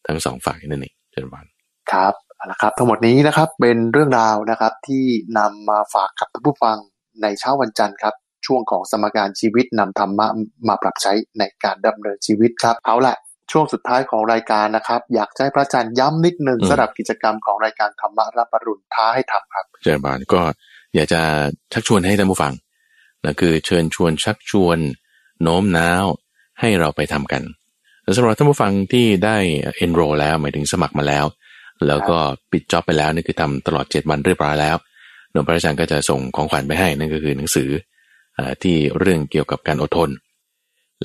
[0.07, 1.45] ทั้งสองฝ่ายนั่นเองเจริญวัน
[1.93, 5.05] ครับเอาละครับ ทั้งหมดนี้นะครับเป็นเรื่องราวนะครับที่
[5.38, 6.76] นำมาฝากกับท่านผู้ฟัง
[7.22, 8.14] ในเช้าวันจันทร์ครับ
[8.47, 10.26] ช่วงของสมการชีวิตนำธรรมะ
[10.68, 13.16] มาปรับใช้ในการดำเนินชีวิตครับ เอาละ
[13.53, 20.40] ช่วงสุดท้ายของรายการนะครับ อยากจะให้พระอาจารย์ย้ำนิดนึงสำหรับกิจกรรมของรายการธรรมะรับปรุณท้าให้ทำครับเจริญบานก็
[20.94, 21.20] อยากจะ
[21.72, 22.53] ชักชวนให้ท่านผู้ฟัง
[23.24, 24.78] นะคือเชิญชวนชักชวน
[25.42, 26.05] โน้มน้าว
[26.61, 27.42] ให้เราไปทำกัน
[28.03, 29.36] แล้วสำหรับท่านผู้ฟังที่ได้
[29.84, 31.24] enroll แล้วหมายถึงสมัครมาแล้ว
[31.86, 32.18] แล้วก็
[32.53, 34.76] ปิดจ็อบไปแล้วนี่คือทำตลอด 7 วันเรียบร้อยแล้ว
[35.32, 37.68] หลวงพระอาจารย์ก็จะส่งของขวัญไปให้นั่นก็คือหนังสือ
[38.38, 40.11] อาที่เรื่องเกี่ยวกับการอดทน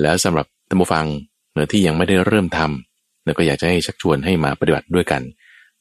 [0.01, 1.05] แล้วสำหรับท่านผู้ฟัง
[1.36, 5.21] เนื้อที่ยังไม่ได้เริ่มทำแล้วก็อยากจะให้ชักชวนให้มาปฏิบัติด้วยกัน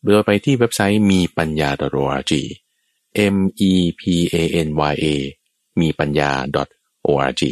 [0.04, 1.68] โดยไปที่เว็บไซต์มีปัญญา
[2.04, 2.32] .org
[3.34, 3.36] m
[3.70, 4.02] e p
[4.34, 5.06] a n y a
[5.80, 6.30] มีปัญญา
[7.06, 7.42] .org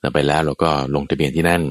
[0.00, 1.62] แล้วไปแล้วเราก็ลงทะเบียนที่นั่น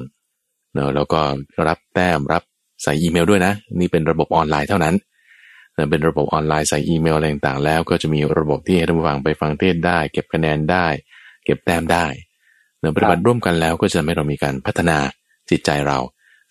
[0.73, 1.21] เนอะแล้วก็
[1.67, 2.43] รับแต้มรับ
[2.83, 4.95] ใส่อีเมลด้วยนะ นี่เป็นระบบออนไลน์เท่านั้น
[5.73, 10.86] เนะเป็นระบบออนไลน์ใส่อีเมลอะไรต่างๆแล้ว ก็จะมีระบบที่ให้ท่านผู้ฟังไปฟังเทศได้ เก็บคะแนนได้
[11.45, 12.05] เก็บแต้มได้
[12.79, 14.97] เนอะปฏิบัติร่วมกันแล้วก็จะทำให้เรามีการพัฒนา
[15.50, 15.98] จิตใจเรา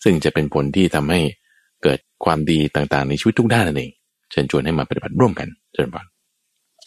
[0.03, 1.21] ซึ่งจะเป็นผลที่ทำให้
[1.83, 3.91] เกิดความดีต่างๆ ในชีวิตทุกด้านนั่นเอง
[4.31, 6.05] เชิญชวนให้มาปฏิบัติร่วมกันเจริญพร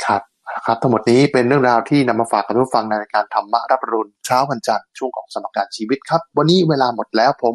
[0.05, 0.23] ครับ
[0.67, 7.55] ครับทั้งหมดนี้เป็นเรื่องราวที่นำมาฝากกับทุกฟังในรายการธรรมะรับปรุณเช้าวันจันทร์ช่วงของสมการชีวิตครับ วันนี้เวลาหมดแล้วผม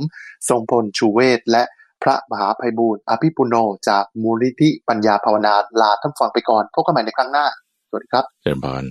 [0.49, 1.63] ทรงพลชูเวศและ
[2.03, 3.55] พระมหาภัยบูร์อภิปุโน
[3.89, 7.45] จากมูลนิธิปัญญาภาวนาลาท่านฟังไปก่อนพบกันใหม่ในครั้งหน้า
[7.89, 8.83] สวัสดีครับเจริญพร